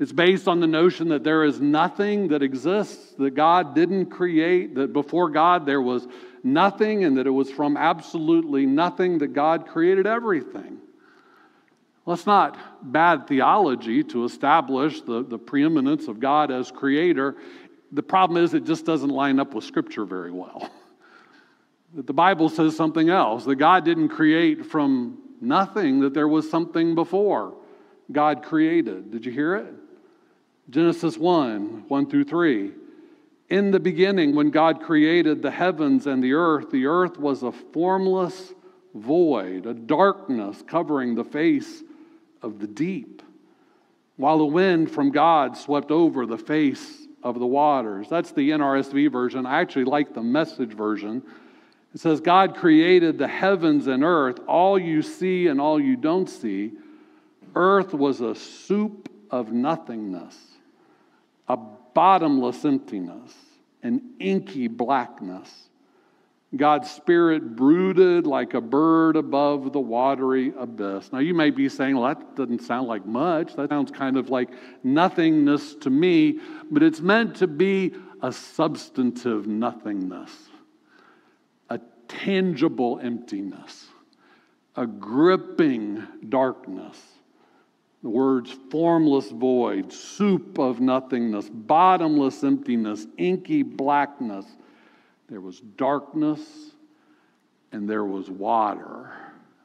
It's 0.00 0.12
based 0.12 0.46
on 0.46 0.60
the 0.60 0.66
notion 0.66 1.08
that 1.08 1.24
there 1.24 1.44
is 1.44 1.60
nothing 1.60 2.28
that 2.28 2.42
exists 2.42 3.14
that 3.18 3.30
God 3.30 3.74
didn't 3.74 4.06
create, 4.06 4.76
that 4.76 4.92
before 4.92 5.28
God 5.28 5.66
there 5.66 5.82
was 5.82 6.06
nothing, 6.44 7.04
and 7.04 7.16
that 7.18 7.26
it 7.26 7.30
was 7.30 7.50
from 7.50 7.76
absolutely 7.76 8.64
nothing 8.64 9.18
that 9.18 9.28
God 9.28 9.66
created 9.66 10.06
everything. 10.06 10.78
Well, 12.04 12.14
it's 12.14 12.26
not 12.26 12.56
bad 12.80 13.26
theology 13.26 14.04
to 14.04 14.24
establish 14.24 15.02
the, 15.02 15.24
the 15.24 15.36
preeminence 15.36 16.06
of 16.06 16.20
God 16.20 16.50
as 16.50 16.70
creator. 16.70 17.36
The 17.92 18.02
problem 18.02 18.42
is 18.42 18.54
it 18.54 18.64
just 18.64 18.86
doesn't 18.86 19.10
line 19.10 19.40
up 19.40 19.52
with 19.52 19.64
Scripture 19.64 20.04
very 20.04 20.30
well. 20.30 20.70
That 21.94 22.06
the 22.06 22.14
Bible 22.14 22.48
says 22.48 22.76
something 22.76 23.10
else, 23.10 23.44
that 23.44 23.56
God 23.56 23.84
didn't 23.84 24.10
create 24.10 24.64
from 24.64 25.18
nothing, 25.40 26.00
that 26.00 26.14
there 26.14 26.28
was 26.28 26.48
something 26.48 26.94
before 26.94 27.56
God 28.10 28.44
created. 28.44 29.10
Did 29.10 29.26
you 29.26 29.32
hear 29.32 29.56
it? 29.56 29.74
Genesis 30.70 31.16
1 31.16 31.84
1 31.88 32.10
through 32.10 32.24
3. 32.24 32.72
In 33.48 33.70
the 33.70 33.80
beginning, 33.80 34.34
when 34.34 34.50
God 34.50 34.82
created 34.82 35.40
the 35.40 35.50
heavens 35.50 36.06
and 36.06 36.22
the 36.22 36.34
earth, 36.34 36.70
the 36.70 36.84
earth 36.84 37.18
was 37.18 37.42
a 37.42 37.52
formless 37.52 38.52
void, 38.94 39.64
a 39.64 39.72
darkness 39.72 40.62
covering 40.66 41.14
the 41.14 41.24
face 41.24 41.82
of 42.42 42.58
the 42.58 42.66
deep, 42.66 43.22
while 44.16 44.36
the 44.36 44.44
wind 44.44 44.90
from 44.90 45.10
God 45.10 45.56
swept 45.56 45.90
over 45.90 46.26
the 46.26 46.36
face 46.36 47.06
of 47.22 47.38
the 47.38 47.46
waters. 47.46 48.06
That's 48.10 48.32
the 48.32 48.50
NRSV 48.50 49.10
version. 49.10 49.46
I 49.46 49.60
actually 49.60 49.86
like 49.86 50.12
the 50.12 50.22
message 50.22 50.74
version. 50.74 51.22
It 51.94 52.00
says, 52.00 52.20
God 52.20 52.54
created 52.54 53.16
the 53.16 53.26
heavens 53.26 53.86
and 53.86 54.04
earth, 54.04 54.38
all 54.46 54.78
you 54.78 55.00
see 55.00 55.46
and 55.46 55.58
all 55.58 55.80
you 55.80 55.96
don't 55.96 56.28
see. 56.28 56.72
Earth 57.54 57.94
was 57.94 58.20
a 58.20 58.34
soup 58.34 59.10
of 59.30 59.52
nothingness 59.52 60.47
a 61.48 61.56
bottomless 61.56 62.64
emptiness, 62.64 63.34
an 63.82 64.14
inky 64.18 64.68
blackness. 64.68 65.68
God's 66.56 66.90
Spirit 66.90 67.56
brooded 67.56 68.26
like 68.26 68.54
a 68.54 68.60
bird 68.60 69.16
above 69.16 69.72
the 69.72 69.80
watery 69.80 70.52
abyss. 70.58 71.12
Now, 71.12 71.18
you 71.18 71.34
may 71.34 71.50
be 71.50 71.68
saying, 71.68 71.96
well, 71.96 72.14
that 72.14 72.36
doesn't 72.36 72.62
sound 72.62 72.88
like 72.88 73.04
much. 73.04 73.54
That 73.56 73.68
sounds 73.68 73.90
kind 73.90 74.16
of 74.16 74.30
like 74.30 74.48
nothingness 74.82 75.74
to 75.76 75.90
me, 75.90 76.40
but 76.70 76.82
it's 76.82 77.00
meant 77.00 77.36
to 77.36 77.46
be 77.46 77.92
a 78.22 78.32
substantive 78.32 79.46
nothingness, 79.46 80.30
a 81.68 81.80
tangible 82.08 82.98
emptiness, 83.02 83.86
a 84.74 84.86
gripping 84.86 86.06
darkness. 86.28 86.98
The 88.02 88.08
words 88.08 88.56
formless 88.70 89.30
void, 89.30 89.92
soup 89.92 90.58
of 90.58 90.80
nothingness, 90.80 91.50
bottomless 91.50 92.44
emptiness, 92.44 93.06
inky 93.16 93.62
blackness. 93.62 94.46
There 95.28 95.40
was 95.40 95.60
darkness 95.60 96.40
and 97.72 97.88
there 97.88 98.04
was 98.04 98.30
water. 98.30 99.12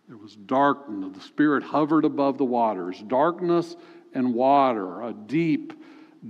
There 0.07 0.17
was 0.17 0.35
darkness. 0.35 1.11
The 1.13 1.21
Spirit 1.21 1.63
hovered 1.63 2.05
above 2.05 2.37
the 2.37 2.45
waters. 2.45 3.01
Darkness 3.07 3.75
and 4.13 4.33
water, 4.33 5.03
a 5.03 5.13
deep, 5.13 5.73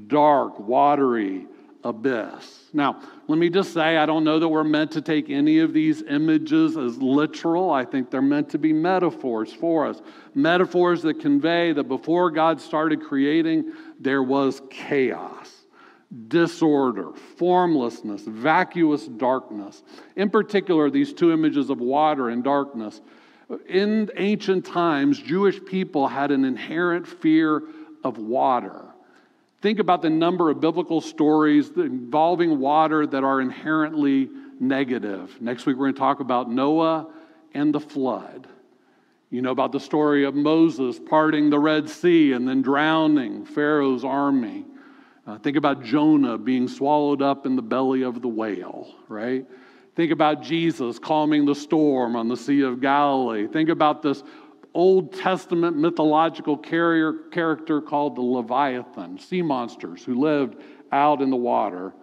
dark, 0.07 0.60
watery 0.60 1.48
abyss. 1.84 2.70
Now, 2.74 3.02
let 3.28 3.38
me 3.38 3.50
just 3.50 3.74
say, 3.74 3.98
I 3.98 4.06
don't 4.06 4.24
know 4.24 4.40
that 4.40 4.48
we're 4.48 4.63
meant 4.63 4.92
to 4.92 5.02
take 5.02 5.30
any 5.30 5.60
of 5.60 5.74
these 5.74 6.02
images 6.02 6.75
as 6.78 6.98
literal. 6.98 7.72
I 7.72 7.86
think 7.86 8.10
they're 8.10 8.22
meant 8.22 8.50
to 8.50 8.58
be 8.58 8.74
metaphors 8.74 9.54
for 9.54 9.88
us. 9.88 10.02
Metaphors 10.34 11.02
that 11.04 11.20
convey 11.20 11.74
that 11.74 11.88
before 11.88 12.32
God 12.32 12.60
started 12.60 13.04
creating, 13.04 13.74
there 14.00 14.24
was 14.24 14.62
chaos, 14.70 15.52
disorder, 16.28 17.12
formlessness, 17.38 18.24
vacuous 18.24 19.06
darkness. 19.08 19.84
In 20.16 20.30
particular, 20.30 20.90
these 20.90 21.13
two 21.13 21.32
images 21.32 21.70
of 21.70 21.80
water 21.80 22.30
and 22.30 22.44
darkness. 22.44 23.02
In 23.68 24.10
ancient 24.16 24.66
times, 24.66 25.20
Jewish 25.20 25.63
people 25.63 26.08
had 26.08 26.32
an 26.32 26.46
inherent 26.46 27.06
fear 27.08 27.63
of 28.04 28.18
water. 28.18 28.93
Think 29.63 29.79
about 29.79 30.01
the 30.01 30.10
number 30.10 30.50
of 30.50 30.60
biblical 30.60 31.00
stories 31.00 31.70
involving 31.77 32.60
water 32.60 33.08
that 33.08 33.24
are 33.24 33.39
inherently 33.39 34.29
negative. 34.60 35.41
Next 35.41 35.65
week, 35.65 35.77
we're 35.77 35.86
going 35.86 35.93
to 35.93 36.00
talk 36.00 36.20
about 36.20 36.51
Noah 36.51 37.08
and 37.53 37.74
the 37.74 37.79
flood. 37.79 38.50
You 39.29 39.41
know 39.41 39.51
about 39.51 39.72
the 39.72 39.79
story 39.79 40.25
of 40.25 40.36
Moses 40.36 41.00
parting 41.00 41.50
the 41.50 41.60
Red 41.60 41.89
Sea 41.89 42.34
and 42.34 42.46
then 42.46 42.62
drowning 42.62 43.46
Pharaoh's 43.46 44.03
army. 44.03 44.65
Uh, 45.25 45.38
think 45.38 45.55
about 45.55 45.82
Jonah 45.82 46.38
being 46.38 46.67
swallowed 46.67 47.22
up 47.22 47.46
in 47.46 47.55
the 47.55 47.62
belly 47.62 48.01
of 48.01 48.22
the 48.22 48.27
whale, 48.27 48.93
right? 49.08 49.46
Think 49.96 50.12
about 50.12 50.41
Jesus 50.41 51.00
calming 51.00 51.46
the 51.46 51.55
storm 51.55 52.17
on 52.17 52.27
the 52.27 52.36
Sea 52.36 52.63
of 52.63 52.82
Galilee. 52.82 53.48
Think 53.48 53.70
about 53.70 54.01
this 54.01 54.24
Old 54.74 55.13
Testament 55.13 55.77
mythological 55.77 56.58
carrier, 56.58 57.13
character 57.32 57.82
called 57.82 58.15
the 58.15 58.22
Leviathan, 58.22 59.20
sea 59.20 59.42
monsters 59.42 60.03
who 60.03 60.20
lived 60.20 60.62
out 60.92 61.22
in 61.22 61.30
the 61.30 61.36
water. 61.38 61.94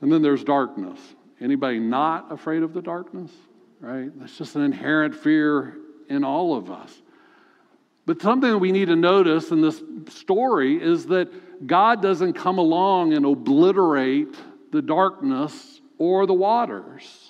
And 0.00 0.12
then 0.12 0.22
there's 0.22 0.44
darkness. 0.44 0.98
Anybody 1.40 1.78
not 1.78 2.30
afraid 2.32 2.62
of 2.62 2.72
the 2.72 2.82
darkness? 2.82 3.32
Right? 3.80 4.10
That's 4.18 4.36
just 4.36 4.56
an 4.56 4.62
inherent 4.62 5.14
fear 5.14 5.76
in 6.08 6.24
all 6.24 6.56
of 6.56 6.70
us. 6.70 7.02
But 8.06 8.22
something 8.22 8.50
that 8.50 8.58
we 8.58 8.72
need 8.72 8.86
to 8.86 8.96
notice 8.96 9.50
in 9.50 9.60
this 9.60 9.82
story 10.08 10.82
is 10.82 11.06
that 11.06 11.66
God 11.66 12.00
doesn't 12.00 12.32
come 12.32 12.58
along 12.58 13.12
and 13.12 13.26
obliterate 13.26 14.34
the 14.72 14.80
darkness 14.80 15.80
or 15.98 16.26
the 16.26 16.34
waters. 16.34 17.27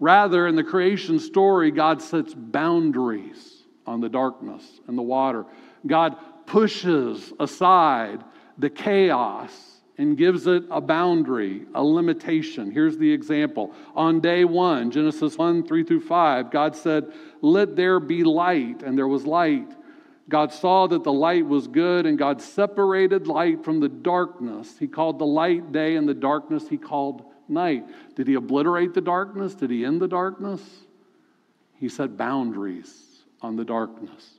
Rather, 0.00 0.46
in 0.46 0.54
the 0.54 0.64
creation 0.64 1.18
story, 1.18 1.70
God 1.70 2.00
sets 2.00 2.32
boundaries 2.34 3.64
on 3.86 4.00
the 4.00 4.08
darkness 4.08 4.64
and 4.86 4.96
the 4.96 5.02
water. 5.02 5.44
God 5.86 6.16
pushes 6.46 7.32
aside 7.40 8.22
the 8.58 8.70
chaos 8.70 9.78
and 9.96 10.16
gives 10.16 10.46
it 10.46 10.62
a 10.70 10.80
boundary, 10.80 11.66
a 11.74 11.82
limitation. 11.82 12.70
Here's 12.70 12.96
the 12.96 13.12
example. 13.12 13.74
On 13.96 14.20
day 14.20 14.44
one, 14.44 14.92
Genesis 14.92 15.36
1 15.36 15.66
3 15.66 15.84
through 15.84 16.02
5, 16.02 16.50
God 16.52 16.76
said, 16.76 17.12
Let 17.42 17.74
there 17.74 17.98
be 17.98 18.22
light, 18.22 18.82
and 18.82 18.96
there 18.96 19.08
was 19.08 19.26
light. 19.26 19.74
God 20.28 20.52
saw 20.52 20.86
that 20.86 21.02
the 21.02 21.12
light 21.12 21.46
was 21.46 21.66
good, 21.66 22.06
and 22.06 22.16
God 22.16 22.40
separated 22.40 23.26
light 23.26 23.64
from 23.64 23.80
the 23.80 23.88
darkness. 23.88 24.76
He 24.78 24.86
called 24.86 25.18
the 25.18 25.26
light 25.26 25.72
day, 25.72 25.96
and 25.96 26.08
the 26.08 26.14
darkness 26.14 26.68
he 26.68 26.76
called 26.76 27.24
night. 27.48 27.84
Did 28.14 28.28
he 28.28 28.34
obliterate 28.34 28.94
the 28.94 29.00
darkness? 29.00 29.54
Did 29.54 29.70
he 29.70 29.84
end 29.84 30.00
the 30.00 30.08
darkness? 30.08 30.62
He 31.76 31.88
set 31.88 32.16
boundaries 32.16 32.92
on 33.40 33.56
the 33.56 33.64
darkness. 33.64 34.38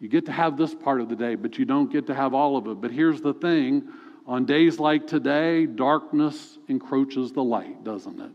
You 0.00 0.08
get 0.08 0.26
to 0.26 0.32
have 0.32 0.56
this 0.56 0.74
part 0.74 1.00
of 1.00 1.08
the 1.08 1.16
day, 1.16 1.34
but 1.34 1.58
you 1.58 1.64
don't 1.64 1.90
get 1.90 2.06
to 2.06 2.14
have 2.14 2.34
all 2.34 2.56
of 2.56 2.66
it. 2.66 2.80
But 2.80 2.92
here's 2.92 3.20
the 3.20 3.34
thing 3.34 3.88
on 4.26 4.44
days 4.44 4.78
like 4.78 5.06
today, 5.06 5.66
darkness 5.66 6.58
encroaches 6.68 7.32
the 7.32 7.42
light, 7.42 7.82
doesn't 7.82 8.20
it? 8.20 8.32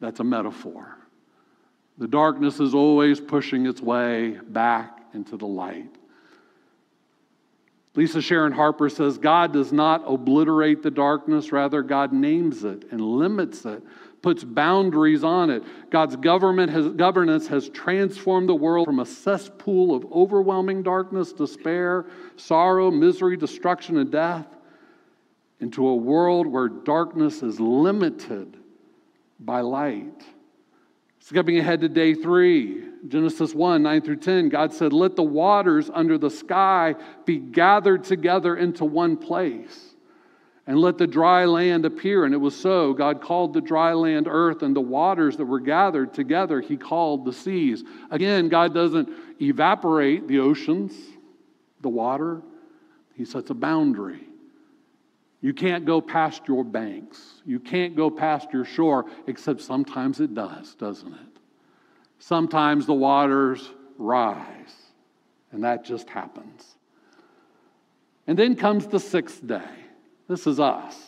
That's 0.00 0.20
a 0.20 0.24
metaphor. 0.24 0.96
The 1.98 2.08
darkness 2.08 2.60
is 2.60 2.74
always 2.74 3.20
pushing 3.20 3.66
its 3.66 3.80
way 3.80 4.38
back 4.48 5.00
into 5.14 5.36
the 5.36 5.46
light. 5.46 5.94
Lisa 7.94 8.20
Sharon 8.22 8.52
Harper 8.52 8.88
says 8.88 9.18
God 9.18 9.52
does 9.52 9.72
not 9.72 10.04
obliterate 10.06 10.82
the 10.82 10.90
darkness, 10.90 11.52
rather, 11.52 11.82
God 11.82 12.12
names 12.12 12.64
it 12.64 12.84
and 12.90 13.00
limits 13.00 13.64
it, 13.64 13.82
puts 14.22 14.44
boundaries 14.44 15.24
on 15.24 15.50
it. 15.50 15.62
God's 15.90 16.16
government 16.16 16.70
has, 16.70 16.88
governance 16.90 17.48
has 17.48 17.68
transformed 17.70 18.48
the 18.48 18.54
world 18.54 18.86
from 18.86 19.00
a 19.00 19.06
cesspool 19.06 19.94
of 19.94 20.04
overwhelming 20.12 20.82
darkness, 20.82 21.32
despair, 21.32 22.06
sorrow, 22.36 22.90
misery, 22.90 23.36
destruction, 23.36 23.96
and 23.98 24.10
death 24.10 24.46
into 25.60 25.86
a 25.88 25.96
world 25.96 26.46
where 26.46 26.68
darkness 26.68 27.42
is 27.42 27.58
limited 27.58 28.56
by 29.40 29.60
light. 29.60 30.24
Skipping 31.20 31.58
ahead 31.58 31.80
to 31.80 31.88
day 31.88 32.14
three, 32.14 32.87
Genesis 33.06 33.54
1 33.54 33.82
9 33.82 34.00
through 34.02 34.16
10, 34.16 34.48
God 34.48 34.72
said, 34.72 34.92
Let 34.92 35.16
the 35.16 35.22
waters 35.22 35.90
under 35.92 36.18
the 36.18 36.30
sky 36.30 36.94
be 37.24 37.38
gathered 37.38 38.04
together 38.04 38.56
into 38.56 38.84
one 38.84 39.16
place, 39.16 39.94
and 40.66 40.78
let 40.78 40.98
the 40.98 41.06
dry 41.06 41.44
land 41.44 41.84
appear. 41.84 42.24
And 42.24 42.34
it 42.34 42.38
was 42.38 42.58
so. 42.58 42.92
God 42.92 43.22
called 43.22 43.54
the 43.54 43.60
dry 43.60 43.92
land 43.92 44.26
earth, 44.28 44.62
and 44.62 44.74
the 44.74 44.80
waters 44.80 45.36
that 45.36 45.44
were 45.44 45.60
gathered 45.60 46.12
together, 46.12 46.60
He 46.60 46.76
called 46.76 47.24
the 47.24 47.32
seas. 47.32 47.84
Again, 48.10 48.48
God 48.48 48.74
doesn't 48.74 49.08
evaporate 49.40 50.26
the 50.26 50.40
oceans, 50.40 50.92
the 51.80 51.88
water, 51.88 52.42
He 53.14 53.24
sets 53.24 53.50
a 53.50 53.54
boundary. 53.54 54.28
You 55.40 55.54
can't 55.54 55.84
go 55.84 56.00
past 56.00 56.42
your 56.48 56.64
banks. 56.64 57.42
You 57.46 57.60
can't 57.60 57.94
go 57.94 58.10
past 58.10 58.48
your 58.52 58.64
shore, 58.64 59.06
except 59.28 59.60
sometimes 59.60 60.18
it 60.18 60.34
does, 60.34 60.74
doesn't 60.74 61.12
it? 61.12 61.37
Sometimes 62.18 62.86
the 62.86 62.94
waters 62.94 63.70
rise, 63.96 64.74
and 65.52 65.64
that 65.64 65.84
just 65.84 66.08
happens. 66.10 66.76
And 68.26 68.38
then 68.38 68.56
comes 68.56 68.86
the 68.86 69.00
sixth 69.00 69.46
day. 69.46 69.70
This 70.28 70.46
is 70.46 70.60
us. 70.60 71.07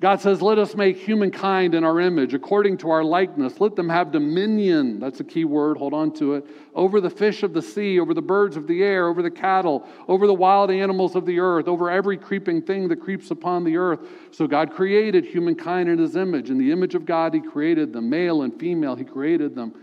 God 0.00 0.20
says, 0.20 0.40
Let 0.40 0.58
us 0.58 0.76
make 0.76 0.96
humankind 0.96 1.74
in 1.74 1.82
our 1.82 1.98
image, 1.98 2.32
according 2.32 2.78
to 2.78 2.90
our 2.90 3.02
likeness. 3.02 3.58
Let 3.58 3.74
them 3.74 3.88
have 3.88 4.12
dominion. 4.12 5.00
That's 5.00 5.18
a 5.18 5.24
key 5.24 5.44
word, 5.44 5.76
hold 5.76 5.92
on 5.92 6.12
to 6.14 6.34
it. 6.34 6.46
Over 6.72 7.00
the 7.00 7.10
fish 7.10 7.42
of 7.42 7.52
the 7.52 7.62
sea, 7.62 7.98
over 7.98 8.14
the 8.14 8.22
birds 8.22 8.56
of 8.56 8.68
the 8.68 8.84
air, 8.84 9.08
over 9.08 9.22
the 9.22 9.30
cattle, 9.30 9.88
over 10.06 10.28
the 10.28 10.34
wild 10.34 10.70
animals 10.70 11.16
of 11.16 11.26
the 11.26 11.40
earth, 11.40 11.66
over 11.66 11.90
every 11.90 12.16
creeping 12.16 12.62
thing 12.62 12.86
that 12.88 13.00
creeps 13.00 13.32
upon 13.32 13.64
the 13.64 13.76
earth. 13.76 13.98
So 14.30 14.46
God 14.46 14.72
created 14.72 15.24
humankind 15.24 15.88
in 15.88 15.98
his 15.98 16.14
image. 16.14 16.48
In 16.48 16.58
the 16.58 16.70
image 16.70 16.94
of 16.94 17.04
God, 17.04 17.34
he 17.34 17.40
created 17.40 17.92
them, 17.92 18.08
male 18.08 18.42
and 18.42 18.56
female, 18.56 18.94
he 18.94 19.04
created 19.04 19.56
them. 19.56 19.74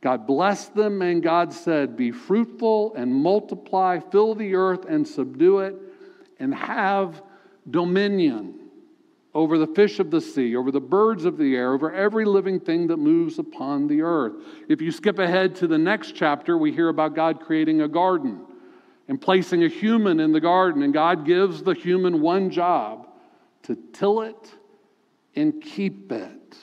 God 0.00 0.26
blessed 0.26 0.74
them, 0.74 1.02
and 1.02 1.22
God 1.22 1.52
said, 1.52 1.94
Be 1.94 2.10
fruitful 2.10 2.94
and 2.94 3.14
multiply, 3.14 4.00
fill 4.00 4.34
the 4.34 4.54
earth 4.54 4.86
and 4.86 5.06
subdue 5.06 5.58
it, 5.58 5.76
and 6.40 6.54
have 6.54 7.22
dominion 7.70 8.61
over 9.34 9.56
the 9.56 9.66
fish 9.66 9.98
of 9.98 10.10
the 10.10 10.20
sea, 10.20 10.54
over 10.56 10.70
the 10.70 10.80
birds 10.80 11.24
of 11.24 11.38
the 11.38 11.56
air, 11.56 11.72
over 11.72 11.92
every 11.92 12.24
living 12.24 12.60
thing 12.60 12.86
that 12.88 12.98
moves 12.98 13.38
upon 13.38 13.86
the 13.86 14.02
earth. 14.02 14.34
If 14.68 14.82
you 14.82 14.92
skip 14.92 15.18
ahead 15.18 15.54
to 15.56 15.66
the 15.66 15.78
next 15.78 16.14
chapter, 16.14 16.58
we 16.58 16.72
hear 16.72 16.88
about 16.88 17.14
God 17.14 17.40
creating 17.40 17.80
a 17.80 17.88
garden 17.88 18.44
and 19.08 19.20
placing 19.20 19.64
a 19.64 19.68
human 19.68 20.20
in 20.20 20.32
the 20.32 20.40
garden. 20.40 20.82
And 20.82 20.92
God 20.92 21.24
gives 21.24 21.62
the 21.62 21.74
human 21.74 22.20
one 22.20 22.50
job 22.50 23.08
to 23.62 23.76
till 23.92 24.20
it 24.20 24.54
and 25.34 25.62
keep 25.62 26.12
it. 26.12 26.56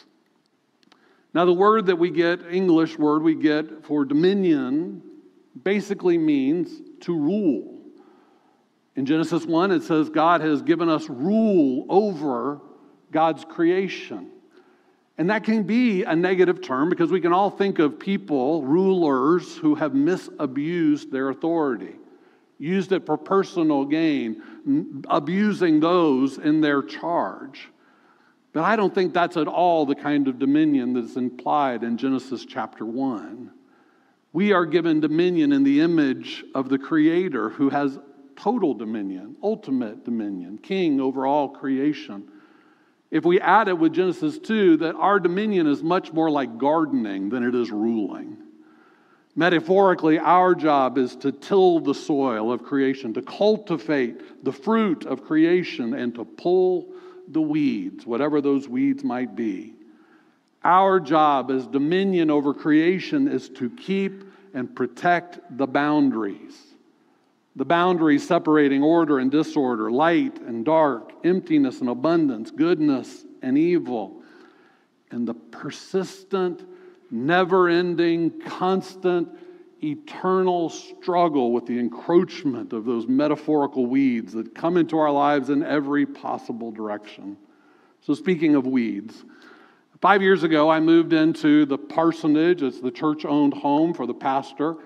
Now, 1.33 1.45
the 1.45 1.53
word 1.53 1.87
that 1.87 1.95
we 1.95 2.09
get, 2.11 2.41
English 2.51 2.97
word 2.97 3.23
we 3.23 3.35
get 3.35 3.85
for 3.85 4.05
dominion, 4.05 5.01
basically 5.63 6.17
means 6.17 6.81
to 7.01 7.15
rule. 7.15 7.78
In 8.99 9.05
Genesis 9.05 9.45
1, 9.45 9.71
it 9.71 9.83
says 9.83 10.09
God 10.09 10.41
has 10.41 10.61
given 10.61 10.89
us 10.89 11.07
rule 11.07 11.85
over 11.87 12.59
God's 13.13 13.45
creation. 13.45 14.29
And 15.17 15.29
that 15.29 15.45
can 15.45 15.63
be 15.63 16.03
a 16.03 16.13
negative 16.13 16.61
term 16.61 16.89
because 16.89 17.09
we 17.09 17.21
can 17.21 17.31
all 17.31 17.49
think 17.49 17.79
of 17.79 17.97
people, 17.97 18.61
rulers, 18.61 19.55
who 19.55 19.75
have 19.75 19.93
misabused 19.93 21.11
their 21.11 21.29
authority, 21.29 21.95
used 22.57 22.91
it 22.91 23.05
for 23.05 23.17
personal 23.17 23.85
gain, 23.85 25.05
abusing 25.09 25.79
those 25.79 26.37
in 26.37 26.59
their 26.59 26.83
charge. 26.83 27.69
But 28.51 28.63
I 28.63 28.75
don't 28.75 28.93
think 28.93 29.13
that's 29.13 29.37
at 29.37 29.47
all 29.47 29.85
the 29.85 29.95
kind 29.95 30.27
of 30.27 30.39
dominion 30.39 30.91
that's 30.91 31.15
implied 31.15 31.83
in 31.83 31.95
Genesis 31.95 32.43
chapter 32.45 32.85
1. 32.85 33.49
We 34.33 34.51
are 34.51 34.65
given 34.65 34.99
dominion 34.99 35.53
in 35.53 35.63
the 35.63 35.79
image 35.79 36.43
of 36.53 36.67
the 36.67 36.77
Creator 36.77 37.51
who 37.51 37.69
has 37.69 37.97
total 38.39 38.73
dominion, 38.73 39.35
ultimate 39.43 40.05
dominion, 40.05 40.57
king 40.57 40.99
over 40.99 41.25
all 41.25 41.49
creation. 41.49 42.23
If 43.11 43.25
we 43.25 43.39
add 43.39 43.67
it 43.67 43.77
with 43.77 43.93
Genesis 43.93 44.37
2, 44.39 44.77
that 44.77 44.95
our 44.95 45.19
dominion 45.19 45.67
is 45.67 45.83
much 45.83 46.13
more 46.13 46.29
like 46.29 46.57
gardening 46.57 47.29
than 47.29 47.43
it 47.43 47.55
is 47.55 47.71
ruling. 47.71 48.37
Metaphorically, 49.35 50.19
our 50.19 50.53
job 50.55 50.97
is 50.97 51.15
to 51.17 51.31
till 51.31 51.79
the 51.79 51.93
soil 51.93 52.51
of 52.51 52.63
creation, 52.63 53.13
to 53.13 53.21
cultivate 53.21 54.43
the 54.43 54.51
fruit 54.51 55.05
of 55.05 55.23
creation, 55.23 55.93
and 55.93 56.15
to 56.15 56.25
pull 56.25 56.89
the 57.27 57.41
weeds, 57.41 58.05
whatever 58.05 58.41
those 58.41 58.67
weeds 58.67 59.03
might 59.03 59.35
be. 59.35 59.73
Our 60.63 60.99
job 60.99 61.51
as 61.51 61.65
dominion 61.67 62.29
over 62.29 62.53
creation 62.53 63.27
is 63.27 63.49
to 63.49 63.69
keep 63.69 64.23
and 64.53 64.75
protect 64.75 65.39
the 65.57 65.67
boundaries 65.67 66.68
the 67.59 67.65
boundaries 67.65 68.25
separating 68.25 68.81
order 68.81 69.19
and 69.19 69.29
disorder, 69.29 69.91
light 69.91 70.39
and 70.39 70.63
dark, 70.63 71.11
emptiness 71.25 71.81
and 71.81 71.89
abundance, 71.89 72.51
goodness 72.51 73.25
and 73.41 73.57
evil, 73.57 74.23
and 75.11 75.27
the 75.27 75.33
persistent, 75.33 76.65
never 77.11 77.67
ending, 77.67 78.39
constant, 78.39 79.27
eternal 79.83 80.69
struggle 80.69 81.51
with 81.51 81.65
the 81.65 81.77
encroachment 81.77 82.71
of 82.71 82.85
those 82.85 83.07
metaphorical 83.07 83.87
weeds 83.87 84.31
that 84.31 84.55
come 84.55 84.77
into 84.77 84.97
our 84.97 85.11
lives 85.11 85.49
in 85.49 85.61
every 85.61 86.05
possible 86.05 86.71
direction. 86.71 87.35
So, 87.99 88.13
speaking 88.13 88.55
of 88.55 88.65
weeds, 88.65 89.25
five 89.99 90.21
years 90.21 90.43
ago 90.43 90.69
I 90.69 90.79
moved 90.79 91.11
into 91.11 91.65
the 91.65 91.77
parsonage, 91.77 92.63
it's 92.63 92.79
the 92.79 92.89
church 92.89 93.25
owned 93.25 93.53
home 93.53 93.93
for 93.93 94.07
the 94.07 94.13
pastor. 94.13 94.77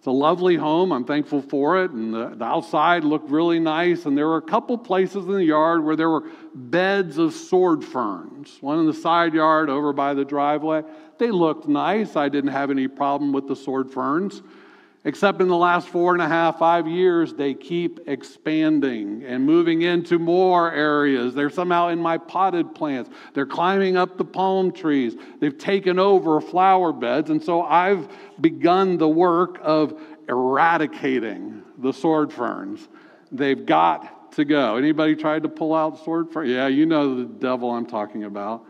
It's 0.00 0.06
a 0.06 0.10
lovely 0.10 0.56
home. 0.56 0.92
I'm 0.92 1.04
thankful 1.04 1.42
for 1.42 1.84
it. 1.84 1.90
And 1.90 2.14
the, 2.14 2.30
the, 2.34 2.44
outside 2.46 3.04
looked 3.04 3.28
really 3.28 3.58
nice. 3.58 4.06
And 4.06 4.16
there 4.16 4.26
were 4.26 4.38
a 4.38 4.42
couple 4.42 4.78
places 4.78 5.26
in 5.26 5.32
the 5.32 5.44
yard 5.44 5.84
where 5.84 5.94
there 5.94 6.08
were 6.08 6.24
beds 6.54 7.18
of 7.18 7.34
sword 7.34 7.84
ferns. 7.84 8.56
One 8.62 8.78
in 8.78 8.86
the 8.86 8.94
side 8.94 9.34
yard 9.34 9.68
over 9.68 9.92
by 9.92 10.14
the 10.14 10.24
driveway. 10.24 10.84
They 11.18 11.30
looked 11.30 11.68
nice. 11.68 12.16
I 12.16 12.30
didn't 12.30 12.52
have 12.52 12.70
any 12.70 12.88
problem 12.88 13.30
with 13.34 13.46
the 13.46 13.54
sword 13.54 13.90
ferns. 13.90 14.40
Except 15.02 15.40
in 15.40 15.48
the 15.48 15.56
last 15.56 15.88
four 15.88 16.12
and 16.12 16.20
a 16.20 16.28
half, 16.28 16.58
five 16.58 16.86
years, 16.86 17.32
they 17.32 17.54
keep 17.54 18.00
expanding 18.06 19.24
and 19.24 19.46
moving 19.46 19.80
into 19.80 20.18
more 20.18 20.70
areas. 20.70 21.32
They're 21.32 21.48
somehow 21.48 21.88
in 21.88 21.98
my 21.98 22.18
potted 22.18 22.74
plants. 22.74 23.08
They're 23.32 23.46
climbing 23.46 23.96
up 23.96 24.18
the 24.18 24.26
palm 24.26 24.72
trees. 24.72 25.14
They've 25.40 25.56
taken 25.56 25.98
over 25.98 26.38
flower 26.42 26.92
beds. 26.92 27.30
And 27.30 27.42
so 27.42 27.62
I've 27.62 28.08
begun 28.42 28.98
the 28.98 29.08
work 29.08 29.58
of 29.62 29.98
eradicating 30.28 31.62
the 31.78 31.92
sword 31.92 32.30
ferns. 32.30 32.86
They've 33.32 33.64
got 33.64 34.32
to 34.32 34.44
go. 34.44 34.76
Anybody 34.76 35.16
tried 35.16 35.44
to 35.44 35.48
pull 35.48 35.74
out 35.74 36.04
sword 36.04 36.30
fern? 36.30 36.46
Yeah, 36.46 36.68
you 36.68 36.84
know 36.84 37.16
the 37.16 37.24
devil 37.24 37.70
I'm 37.70 37.86
talking 37.86 38.24
about. 38.24 38.66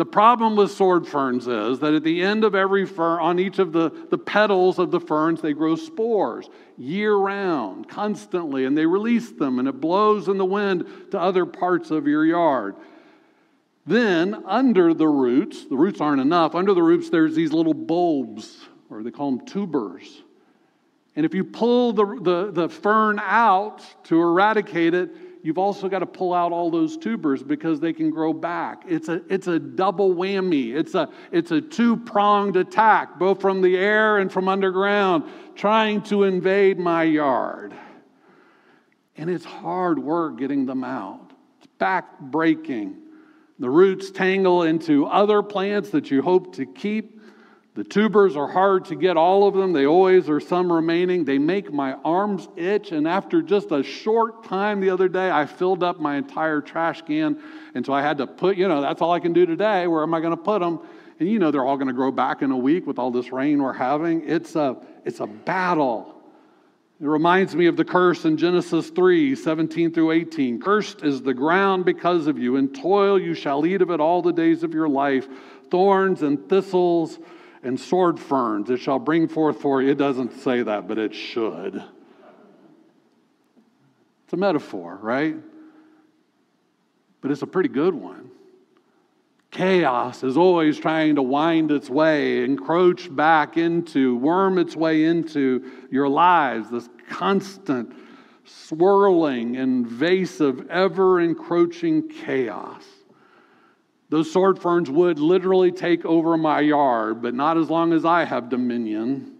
The 0.00 0.06
problem 0.06 0.56
with 0.56 0.70
sword 0.70 1.06
ferns 1.06 1.46
is 1.46 1.80
that 1.80 1.92
at 1.92 2.04
the 2.04 2.22
end 2.22 2.42
of 2.42 2.54
every 2.54 2.86
fern, 2.86 3.20
on 3.20 3.38
each 3.38 3.58
of 3.58 3.72
the, 3.72 3.90
the 4.08 4.16
petals 4.16 4.78
of 4.78 4.90
the 4.90 4.98
ferns, 4.98 5.42
they 5.42 5.52
grow 5.52 5.76
spores 5.76 6.48
year 6.78 7.14
round, 7.14 7.86
constantly, 7.86 8.64
and 8.64 8.78
they 8.78 8.86
release 8.86 9.30
them, 9.30 9.58
and 9.58 9.68
it 9.68 9.78
blows 9.78 10.26
in 10.26 10.38
the 10.38 10.44
wind 10.46 10.86
to 11.10 11.20
other 11.20 11.44
parts 11.44 11.90
of 11.90 12.06
your 12.06 12.24
yard. 12.24 12.76
Then, 13.84 14.42
under 14.46 14.94
the 14.94 15.06
roots, 15.06 15.66
the 15.66 15.76
roots 15.76 16.00
aren't 16.00 16.22
enough, 16.22 16.54
under 16.54 16.72
the 16.72 16.82
roots, 16.82 17.10
there's 17.10 17.34
these 17.34 17.52
little 17.52 17.74
bulbs, 17.74 18.58
or 18.88 19.02
they 19.02 19.10
call 19.10 19.36
them 19.36 19.44
tubers. 19.44 20.22
And 21.14 21.26
if 21.26 21.34
you 21.34 21.44
pull 21.44 21.92
the, 21.92 22.06
the, 22.22 22.50
the 22.50 22.68
fern 22.70 23.20
out 23.22 23.84
to 24.04 24.18
eradicate 24.18 24.94
it, 24.94 25.10
you've 25.42 25.58
also 25.58 25.88
got 25.88 26.00
to 26.00 26.06
pull 26.06 26.32
out 26.32 26.52
all 26.52 26.70
those 26.70 26.96
tubers 26.96 27.42
because 27.42 27.80
they 27.80 27.92
can 27.92 28.10
grow 28.10 28.32
back. 28.32 28.84
It's 28.86 29.08
a, 29.08 29.22
it's 29.32 29.46
a 29.46 29.58
double 29.58 30.14
whammy. 30.14 30.74
It's 30.74 30.94
a, 30.94 31.08
it's 31.32 31.50
a 31.50 31.60
two 31.60 31.96
pronged 31.96 32.56
attack, 32.56 33.18
both 33.18 33.40
from 33.40 33.60
the 33.62 33.76
air 33.76 34.18
and 34.18 34.32
from 34.32 34.48
underground, 34.48 35.24
trying 35.54 36.02
to 36.02 36.24
invade 36.24 36.78
my 36.78 37.04
yard. 37.04 37.74
And 39.16 39.28
it's 39.28 39.44
hard 39.44 39.98
work 39.98 40.38
getting 40.38 40.66
them 40.66 40.84
out. 40.84 41.32
It's 41.58 41.66
back 41.78 42.20
breaking. 42.20 42.96
The 43.58 43.68
roots 43.68 44.10
tangle 44.10 44.62
into 44.62 45.06
other 45.06 45.42
plants 45.42 45.90
that 45.90 46.10
you 46.10 46.22
hope 46.22 46.54
to 46.56 46.64
keep. 46.64 47.19
The 47.74 47.84
tubers 47.84 48.36
are 48.36 48.48
hard 48.48 48.86
to 48.86 48.96
get 48.96 49.16
all 49.16 49.46
of 49.46 49.54
them. 49.54 49.72
They 49.72 49.86
always 49.86 50.28
are 50.28 50.40
some 50.40 50.72
remaining. 50.72 51.24
They 51.24 51.38
make 51.38 51.72
my 51.72 51.92
arms 52.04 52.48
itch. 52.56 52.90
And 52.90 53.06
after 53.06 53.42
just 53.42 53.70
a 53.70 53.84
short 53.84 54.44
time 54.44 54.80
the 54.80 54.90
other 54.90 55.08
day, 55.08 55.30
I 55.30 55.46
filled 55.46 55.84
up 55.84 56.00
my 56.00 56.16
entire 56.16 56.60
trash 56.60 57.02
can. 57.02 57.40
And 57.74 57.86
so 57.86 57.92
I 57.92 58.02
had 58.02 58.18
to 58.18 58.26
put, 58.26 58.56
you 58.56 58.66
know, 58.66 58.80
that's 58.80 59.00
all 59.00 59.12
I 59.12 59.20
can 59.20 59.32
do 59.32 59.46
today. 59.46 59.86
Where 59.86 60.02
am 60.02 60.12
I 60.14 60.20
going 60.20 60.36
to 60.36 60.42
put 60.42 60.60
them? 60.60 60.80
And 61.20 61.28
you 61.28 61.38
know, 61.38 61.52
they're 61.52 61.64
all 61.64 61.76
going 61.76 61.88
to 61.88 61.94
grow 61.94 62.10
back 62.10 62.42
in 62.42 62.50
a 62.50 62.56
week 62.56 62.86
with 62.86 62.98
all 62.98 63.12
this 63.12 63.30
rain 63.30 63.62
we're 63.62 63.72
having. 63.72 64.28
It's 64.28 64.56
a, 64.56 64.76
it's 65.04 65.20
a 65.20 65.26
battle. 65.26 66.16
It 67.00 67.06
reminds 67.06 67.54
me 67.54 67.66
of 67.66 67.76
the 67.76 67.84
curse 67.84 68.24
in 68.24 68.36
Genesis 68.36 68.90
3 68.90 69.36
17 69.36 69.92
through 69.92 70.10
18. 70.10 70.60
Cursed 70.60 71.04
is 71.04 71.22
the 71.22 71.34
ground 71.34 71.84
because 71.84 72.26
of 72.26 72.36
you. 72.38 72.56
In 72.56 72.72
toil 72.72 73.18
you 73.18 73.34
shall 73.34 73.64
eat 73.64 73.80
of 73.80 73.90
it 73.90 74.00
all 74.00 74.22
the 74.22 74.32
days 74.32 74.64
of 74.64 74.74
your 74.74 74.88
life. 74.88 75.28
Thorns 75.70 76.22
and 76.22 76.48
thistles 76.48 77.18
and 77.62 77.78
sword 77.78 78.18
ferns 78.18 78.70
it 78.70 78.78
shall 78.78 78.98
bring 78.98 79.28
forth 79.28 79.60
for 79.60 79.82
you. 79.82 79.90
It 79.90 79.98
doesn't 79.98 80.40
say 80.40 80.62
that, 80.62 80.88
but 80.88 80.98
it 80.98 81.14
should. 81.14 81.82
It's 84.24 84.32
a 84.32 84.36
metaphor, 84.36 84.98
right? 85.02 85.36
But 87.20 87.30
it's 87.30 87.42
a 87.42 87.46
pretty 87.46 87.68
good 87.68 87.94
one. 87.94 88.30
Chaos 89.50 90.22
is 90.22 90.36
always 90.36 90.78
trying 90.78 91.16
to 91.16 91.22
wind 91.22 91.72
its 91.72 91.90
way, 91.90 92.44
encroach 92.44 93.14
back 93.14 93.56
into, 93.56 94.16
worm 94.16 94.58
its 94.58 94.76
way 94.76 95.04
into 95.04 95.88
your 95.90 96.08
lives, 96.08 96.70
this 96.70 96.88
constant 97.08 97.92
swirling, 98.44 99.56
invasive, 99.56 100.68
ever 100.70 101.20
encroaching 101.20 102.08
chaos. 102.08 102.84
Those 104.10 104.30
sword 104.30 104.58
ferns 104.58 104.90
would 104.90 105.20
literally 105.20 105.70
take 105.70 106.04
over 106.04 106.36
my 106.36 106.60
yard, 106.60 107.22
but 107.22 107.32
not 107.32 107.56
as 107.56 107.70
long 107.70 107.92
as 107.92 108.04
I 108.04 108.24
have 108.24 108.48
dominion. 108.48 109.36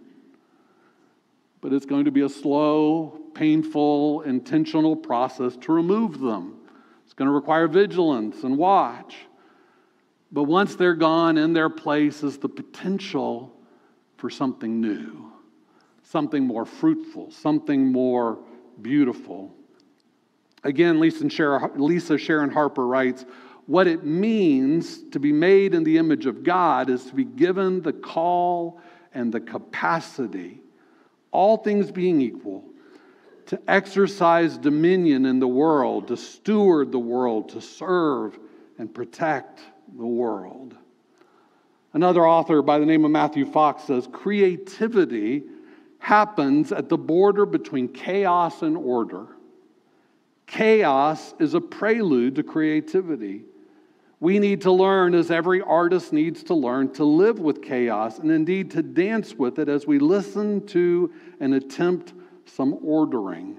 But 1.59 1.73
it's 1.73 1.85
going 1.85 2.05
to 2.05 2.11
be 2.11 2.21
a 2.21 2.29
slow, 2.29 3.19
painful, 3.35 4.21
intentional 4.21 4.95
process 4.95 5.57
to 5.57 5.73
remove 5.73 6.19
them. 6.19 6.55
It's 7.03 7.13
going 7.13 7.27
to 7.27 7.33
require 7.33 7.67
vigilance 7.67 8.43
and 8.43 8.57
watch. 8.57 9.17
But 10.31 10.43
once 10.43 10.77
they're 10.77 10.95
gone, 10.95 11.37
in 11.37 11.51
their 11.51 11.69
place 11.69 12.23
is 12.23 12.37
the 12.37 12.47
potential 12.47 13.53
for 14.15 14.29
something 14.29 14.79
new, 14.79 15.33
something 16.03 16.47
more 16.47 16.65
fruitful, 16.65 17.31
something 17.31 17.91
more 17.91 18.39
beautiful. 18.81 19.53
Again, 20.63 21.01
Lisa 21.01 22.17
Sharon 22.17 22.51
Harper 22.51 22.87
writes, 22.87 23.25
what 23.71 23.87
it 23.87 24.03
means 24.03 25.01
to 25.11 25.17
be 25.17 25.31
made 25.31 25.73
in 25.73 25.85
the 25.85 25.97
image 25.97 26.25
of 26.25 26.43
God 26.43 26.89
is 26.89 27.05
to 27.05 27.15
be 27.15 27.23
given 27.23 27.81
the 27.81 27.93
call 27.93 28.81
and 29.13 29.31
the 29.31 29.39
capacity, 29.39 30.59
all 31.31 31.55
things 31.55 31.89
being 31.89 32.19
equal, 32.19 32.65
to 33.45 33.57
exercise 33.69 34.57
dominion 34.57 35.25
in 35.25 35.39
the 35.39 35.47
world, 35.47 36.09
to 36.09 36.17
steward 36.17 36.91
the 36.91 36.99
world, 36.99 37.47
to 37.47 37.61
serve 37.61 38.37
and 38.77 38.93
protect 38.93 39.61
the 39.97 40.05
world. 40.05 40.75
Another 41.93 42.27
author 42.27 42.61
by 42.61 42.77
the 42.77 42.85
name 42.85 43.05
of 43.05 43.11
Matthew 43.11 43.45
Fox 43.45 43.85
says 43.85 44.05
creativity 44.11 45.43
happens 45.99 46.73
at 46.73 46.89
the 46.89 46.97
border 46.97 47.45
between 47.45 47.87
chaos 47.87 48.63
and 48.63 48.75
order. 48.75 49.27
Chaos 50.45 51.33
is 51.39 51.53
a 51.53 51.61
prelude 51.61 52.35
to 52.35 52.43
creativity. 52.43 53.45
We 54.21 54.37
need 54.37 54.61
to 54.61 54.71
learn, 54.71 55.15
as 55.15 55.31
every 55.31 55.61
artist 55.61 56.13
needs 56.13 56.43
to 56.43 56.53
learn, 56.53 56.93
to 56.93 57.03
live 57.03 57.39
with 57.39 57.63
chaos 57.63 58.19
and 58.19 58.29
indeed 58.31 58.69
to 58.71 58.83
dance 58.83 59.33
with 59.33 59.57
it 59.57 59.67
as 59.67 59.87
we 59.87 59.97
listen 59.97 60.65
to 60.67 61.11
and 61.39 61.55
attempt 61.55 62.13
some 62.45 62.77
ordering. 62.83 63.57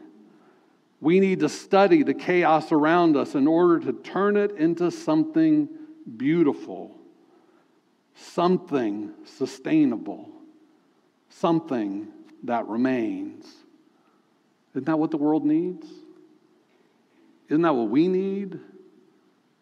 We 1.00 1.18
need 1.18 1.40
to 1.40 1.48
study 1.48 2.04
the 2.04 2.14
chaos 2.14 2.70
around 2.70 3.16
us 3.16 3.34
in 3.34 3.48
order 3.48 3.80
to 3.80 3.92
turn 3.92 4.36
it 4.36 4.52
into 4.52 4.92
something 4.92 5.68
beautiful, 6.16 6.96
something 8.14 9.10
sustainable, 9.24 10.28
something 11.28 12.06
that 12.44 12.68
remains. 12.68 13.46
Isn't 14.74 14.86
that 14.86 14.96
what 14.96 15.10
the 15.10 15.16
world 15.16 15.44
needs? 15.44 15.88
Isn't 17.48 17.62
that 17.62 17.74
what 17.74 17.88
we 17.88 18.06
need? 18.06 18.60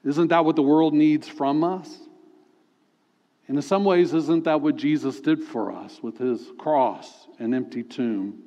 Isn't 0.05 0.29
that 0.29 0.45
what 0.45 0.57
the 0.57 0.63
world 0.63 0.95
needs 0.95 1.29
from 1.29 1.63
us? 1.63 1.99
And 3.49 3.59
in 3.59 3.63
some 3.63 3.85
ways, 3.85 4.15
isn't 4.15 4.45
that 4.45 4.61
what 4.61 4.77
Jesus 4.77 5.21
did 5.21 5.43
for 5.43 5.73
us 5.73 6.01
with 6.03 6.19
his 6.19 6.41
cross 6.57 7.27
and 7.39 7.55
empty 7.55 7.83
tomb? 7.83 8.43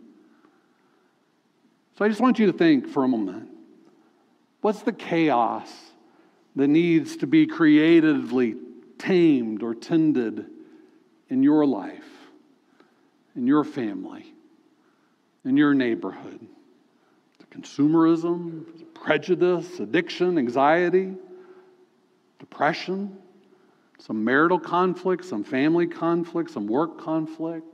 So 1.97 2.05
I 2.05 2.07
just 2.07 2.21
want 2.21 2.39
you 2.39 2.47
to 2.47 2.53
think 2.53 2.87
for 2.87 3.03
a 3.03 3.07
moment 3.07 3.49
what's 4.61 4.81
the 4.81 4.93
chaos 4.93 5.69
that 6.55 6.67
needs 6.67 7.17
to 7.17 7.27
be 7.27 7.45
creatively 7.45 8.55
tamed 8.97 9.61
or 9.61 9.75
tended 9.75 10.45
in 11.29 11.43
your 11.43 11.65
life, 11.65 12.07
in 13.35 13.45
your 13.45 13.63
family, 13.63 14.33
in 15.43 15.57
your 15.57 15.73
neighborhood? 15.73 16.47
The 17.39 17.45
consumerism, 17.57 18.63
prejudice, 18.93 19.79
addiction, 19.79 20.37
anxiety 20.37 21.13
depression, 22.43 23.17
some 23.99 24.21
marital 24.25 24.59
conflict, 24.59 25.23
some 25.23 25.45
family 25.45 25.87
conflict, 25.87 26.51
some 26.51 26.67
work 26.67 26.99
conflict, 26.99 27.65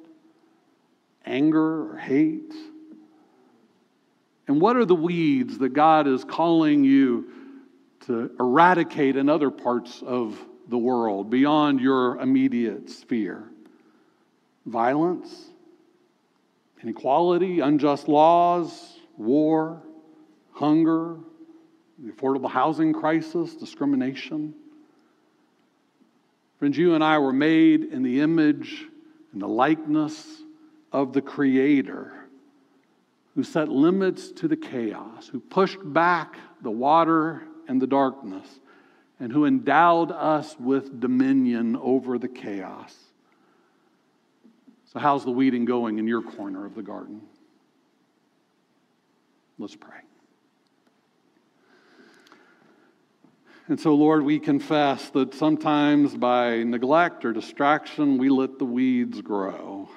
anger 1.26 1.92
or 1.92 1.98
hate. 1.98 2.54
And 4.48 4.62
what 4.62 4.78
are 4.78 4.86
the 4.86 4.94
weeds 4.94 5.58
that 5.58 5.70
God 5.70 6.06
is 6.06 6.24
calling 6.24 6.84
you 6.84 7.32
to 8.02 8.30
eradicate 8.40 9.16
in 9.16 9.28
other 9.28 9.50
parts 9.50 10.04
of 10.04 10.40
the 10.68 10.78
world 10.78 11.32
beyond 11.32 11.80
your 11.80 12.20
immediate 12.20 12.92
sphere? 12.92 13.44
Violence, 14.68 15.46
inequality, 16.84 17.60
unjust 17.60 18.08
laws, 18.08 19.00
war, 19.18 19.82
hunger, 20.52 21.18
the 22.04 22.12
affordable 22.12 22.50
housing 22.50 22.94
crisis, 22.94 23.56
discrimination. 23.56 24.54
Friends, 26.58 26.78
you 26.78 26.96
and 26.96 27.04
I 27.04 27.18
were 27.20 27.34
made 27.34 27.84
in 27.84 28.04
the 28.04 28.22
image 28.22 28.86
and 29.34 29.42
the 29.42 29.48
likeness 29.48 30.42
of 30.92 31.14
the 31.14 31.22
Creator 31.22 32.14
who 33.36 33.44
set 33.44 33.70
limits 33.70 34.32
to 34.32 34.48
the 34.48 34.58
chaos, 34.58 35.28
who 35.28 35.40
pushed 35.40 35.80
back 35.82 36.38
the 36.62 36.72
water 36.72 37.44
and 37.68 37.82
the 37.82 37.88
darkness, 37.88 38.48
and 39.20 39.32
who 39.32 39.46
endowed 39.46 40.12
us 40.12 40.58
with 40.60 41.00
dominion 41.00 41.78
over 41.78 42.18
the 42.18 42.28
chaos. 42.28 42.94
So, 44.92 45.00
how's 45.00 45.24
the 45.24 45.32
weeding 45.32 45.66
going 45.66 46.00
in 46.00 46.08
your 46.08 46.22
corner 46.22 46.66
of 46.66 46.74
the 46.74 46.82
garden? 46.82 47.22
Let's 49.58 49.76
pray. 49.76 50.09
And 53.70 53.80
so, 53.80 53.94
Lord, 53.94 54.24
we 54.24 54.40
confess 54.40 55.12
that 55.12 55.36
sometimes 55.36 56.18
by 56.18 56.64
neglect 56.64 57.24
or 57.24 57.34
distraction, 57.34 58.18
we 58.18 58.28
let 58.28 58.58
the 58.58 58.66
weeds 58.66 59.22
grow. 59.22 59.88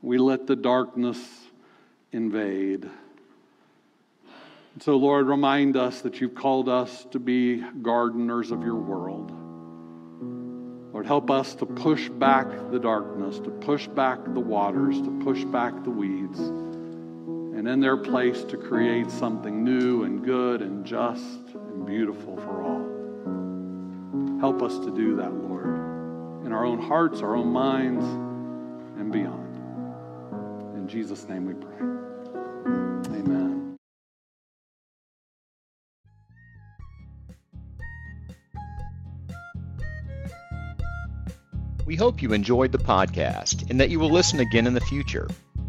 We 0.00 0.16
let 0.16 0.46
the 0.46 0.56
darkness 0.56 1.18
invade. 2.12 2.88
So, 4.80 4.96
Lord, 4.96 5.26
remind 5.26 5.76
us 5.76 6.00
that 6.00 6.22
you've 6.22 6.34
called 6.34 6.70
us 6.70 7.06
to 7.10 7.18
be 7.18 7.62
gardeners 7.82 8.52
of 8.52 8.62
your 8.62 8.76
world. 8.76 9.32
Lord, 10.94 11.04
help 11.04 11.30
us 11.30 11.54
to 11.56 11.66
push 11.66 12.08
back 12.08 12.48
the 12.70 12.78
darkness, 12.78 13.38
to 13.40 13.50
push 13.50 13.86
back 13.86 14.24
the 14.24 14.40
waters, 14.40 14.98
to 15.02 15.10
push 15.22 15.44
back 15.44 15.84
the 15.84 15.90
weeds, 15.90 16.40
and 17.58 17.66
in 17.66 17.80
their 17.80 17.96
place 17.96 18.44
to 18.44 18.56
create 18.56 19.10
something 19.10 19.64
new 19.64 20.04
and 20.04 20.24
good 20.24 20.62
and 20.62 20.86
just 20.86 21.24
and 21.54 21.84
beautiful 21.84 22.36
for 22.36 22.62
all. 22.62 24.38
Help 24.38 24.62
us 24.62 24.78
to 24.78 24.94
do 24.94 25.16
that, 25.16 25.34
Lord, 25.34 25.66
in 26.46 26.52
our 26.52 26.64
own 26.64 26.80
hearts, 26.80 27.20
our 27.20 27.34
own 27.34 27.48
minds, 27.48 28.04
and 29.00 29.10
beyond. 29.10 29.56
In 30.76 30.86
Jesus' 30.86 31.28
name 31.28 31.46
we 31.46 31.54
pray. 31.54 31.80
Amen. 33.18 33.76
We 41.84 41.96
hope 41.96 42.22
you 42.22 42.32
enjoyed 42.34 42.70
the 42.70 42.78
podcast 42.78 43.68
and 43.68 43.80
that 43.80 43.90
you 43.90 43.98
will 43.98 44.12
listen 44.12 44.38
again 44.38 44.68
in 44.68 44.74
the 44.74 44.80
future. 44.80 45.26